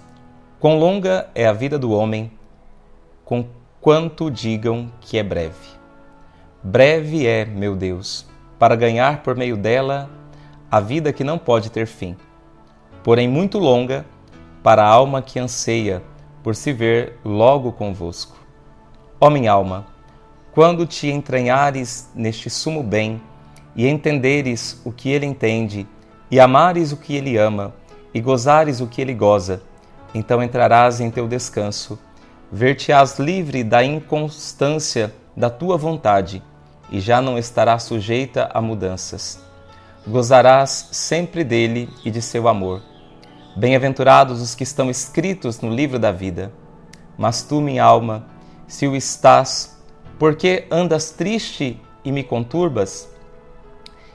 Quão 0.60 0.78
longa 0.78 1.26
é 1.34 1.46
a 1.46 1.54
vida 1.54 1.78
do 1.78 1.90
homem, 1.90 2.30
com 3.24 3.46
quanto 3.80 4.30
digam 4.30 4.92
que 5.00 5.16
é 5.16 5.22
breve. 5.22 5.70
Breve 6.62 7.26
é, 7.26 7.46
meu 7.46 7.74
Deus, 7.74 8.26
para 8.58 8.76
ganhar 8.76 9.22
por 9.22 9.34
meio 9.34 9.56
dela 9.56 10.10
a 10.70 10.78
vida 10.78 11.12
que 11.12 11.24
não 11.24 11.36
pode 11.36 11.70
ter 11.70 11.86
fim, 11.86 12.16
porém 13.02 13.28
muito 13.28 13.58
longa 13.58 14.06
para 14.62 14.84
a 14.84 14.88
alma 14.88 15.20
que 15.20 15.38
anseia 15.38 16.02
por 16.42 16.54
se 16.54 16.72
ver 16.72 17.18
logo 17.24 17.72
convosco. 17.72 18.36
Ó 19.20 19.28
minha 19.28 19.52
alma, 19.52 19.86
quando 20.52 20.86
te 20.86 21.08
entranhares 21.08 22.10
neste 22.14 22.48
sumo 22.48 22.82
bem 22.82 23.20
e 23.74 23.88
entenderes 23.88 24.80
o 24.84 24.92
que 24.92 25.10
ele 25.10 25.26
entende, 25.26 25.86
e 26.30 26.38
amares 26.38 26.92
o 26.92 26.96
que 26.96 27.16
ele 27.16 27.36
ama, 27.36 27.74
e 28.14 28.20
gozares 28.20 28.80
o 28.80 28.86
que 28.86 29.00
ele 29.00 29.14
goza, 29.14 29.62
então 30.14 30.42
entrarás 30.42 31.00
em 31.00 31.10
teu 31.10 31.26
descanso, 31.26 31.98
ver-te-ás 32.52 33.18
livre 33.18 33.64
da 33.64 33.82
inconstância 33.84 35.12
da 35.36 35.48
tua 35.50 35.76
vontade 35.76 36.42
e 36.90 37.00
já 37.00 37.20
não 37.20 37.38
estará 37.38 37.78
sujeita 37.78 38.50
a 38.52 38.60
mudanças. 38.60 39.49
Gozarás 40.06 40.88
sempre 40.92 41.44
dele 41.44 41.90
e 42.02 42.10
de 42.10 42.22
seu 42.22 42.48
amor. 42.48 42.80
Bem-aventurados 43.54 44.40
os 44.40 44.54
que 44.54 44.62
estão 44.62 44.88
escritos 44.88 45.60
no 45.60 45.68
livro 45.68 45.98
da 45.98 46.10
vida. 46.10 46.50
Mas 47.18 47.42
tu, 47.42 47.60
minha 47.60 47.84
alma, 47.84 48.26
se 48.66 48.88
o 48.88 48.96
estás, 48.96 49.78
por 50.18 50.36
que 50.36 50.64
andas 50.70 51.10
triste 51.10 51.78
e 52.02 52.10
me 52.10 52.24
conturbas? 52.24 53.10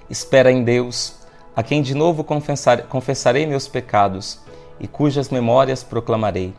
Espera 0.09 0.51
em 0.51 0.63
Deus, 0.63 1.19
a 1.55 1.61
quem 1.61 1.83
de 1.83 1.93
novo 1.93 2.23
confessar, 2.23 2.87
confessarei 2.87 3.45
meus 3.45 3.67
pecados 3.67 4.39
e 4.79 4.87
cujas 4.87 5.29
memórias 5.29 5.83
proclamarei. 5.83 6.51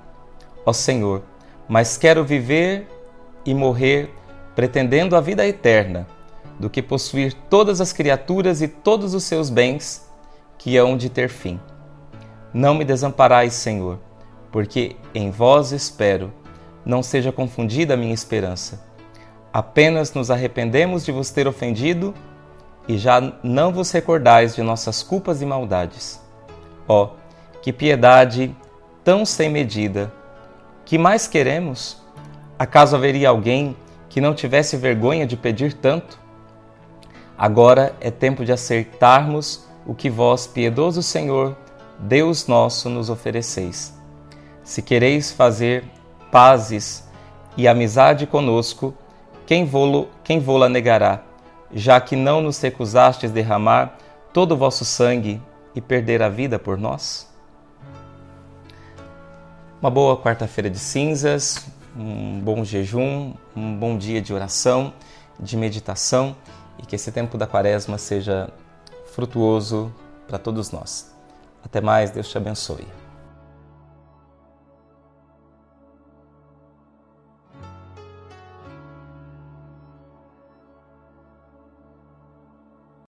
Ó 0.64 0.72
Senhor, 0.72 1.24
mas 1.68 1.98
quero 1.98 2.24
viver 2.24 2.88
e 3.44 3.52
morrer 3.52 4.08
pretendendo 4.54 5.16
a 5.16 5.20
vida 5.20 5.44
eterna, 5.44 6.06
do 6.58 6.70
que 6.70 6.82
possuir 6.82 7.32
todas 7.50 7.80
as 7.80 7.92
criaturas 7.92 8.62
e 8.62 8.68
todos 8.68 9.14
os 9.14 9.24
seus 9.24 9.50
bens 9.50 10.08
que 10.58 10.76
hão 10.76 10.96
de 10.96 11.10
ter 11.10 11.28
fim. 11.28 11.60
Não 12.52 12.74
me 12.74 12.84
desamparais, 12.84 13.52
Senhor, 13.52 13.98
porque 14.50 14.96
em 15.14 15.30
vós 15.30 15.72
espero, 15.72 16.32
não 16.84 17.02
seja 17.02 17.30
confundida 17.30 17.94
a 17.94 17.96
minha 17.96 18.14
esperança. 18.14 18.84
Apenas 19.52 20.14
nos 20.14 20.30
arrependemos 20.30 21.04
de 21.04 21.12
vos 21.12 21.30
ter 21.30 21.46
ofendido 21.46 22.14
e 22.88 22.96
já 22.96 23.20
não 23.42 23.72
vos 23.72 23.90
recordais 23.90 24.54
de 24.54 24.62
nossas 24.62 25.02
culpas 25.02 25.42
e 25.42 25.46
maldades. 25.46 26.20
Ó, 26.88 27.04
oh, 27.04 27.60
que 27.60 27.72
piedade 27.72 28.54
tão 29.02 29.24
sem 29.24 29.50
medida! 29.50 30.12
Que 30.84 30.96
mais 30.96 31.26
queremos? 31.26 32.00
Acaso 32.58 32.94
haveria 32.94 33.28
alguém 33.28 33.76
que 34.08 34.20
não 34.20 34.34
tivesse 34.34 34.76
vergonha 34.76 35.26
de 35.26 35.36
pedir 35.36 35.72
tanto? 35.72 36.25
Agora 37.38 37.94
é 38.00 38.10
tempo 38.10 38.44
de 38.46 38.52
aceitarmos 38.52 39.66
o 39.84 39.94
que 39.94 40.08
vós, 40.08 40.46
piedoso 40.46 41.02
Senhor, 41.02 41.54
Deus 41.98 42.46
nosso, 42.46 42.88
nos 42.88 43.10
ofereceis. 43.10 43.94
Se 44.64 44.80
quereis 44.80 45.32
fazer 45.32 45.84
pazes 46.32 47.06
e 47.54 47.68
amizade 47.68 48.26
conosco, 48.26 48.94
quem 49.46 49.66
vô-la 49.66 50.06
quem 50.24 50.42
negará, 50.70 51.22
já 51.72 52.00
que 52.00 52.16
não 52.16 52.40
nos 52.40 52.58
recusastes 52.60 53.30
derramar 53.30 53.96
todo 54.32 54.52
o 54.52 54.56
vosso 54.56 54.84
sangue 54.84 55.40
e 55.74 55.80
perder 55.80 56.22
a 56.22 56.30
vida 56.30 56.58
por 56.58 56.78
nós? 56.78 57.30
Uma 59.80 59.90
boa 59.90 60.16
quarta-feira 60.16 60.70
de 60.70 60.78
cinzas, 60.78 61.66
um 61.94 62.40
bom 62.40 62.64
jejum, 62.64 63.34
um 63.54 63.76
bom 63.76 63.96
dia 63.98 64.22
de 64.22 64.32
oração, 64.32 64.92
de 65.38 65.54
meditação 65.54 66.34
e 66.78 66.86
que 66.86 66.96
esse 66.96 67.10
tempo 67.12 67.38
da 67.38 67.46
quaresma 67.46 67.98
seja 67.98 68.48
frutuoso 69.12 69.92
para 70.26 70.38
todos 70.38 70.70
nós. 70.70 71.14
Até 71.64 71.80
mais, 71.80 72.10
Deus 72.10 72.28
te 72.28 72.36
abençoe. 72.36 72.86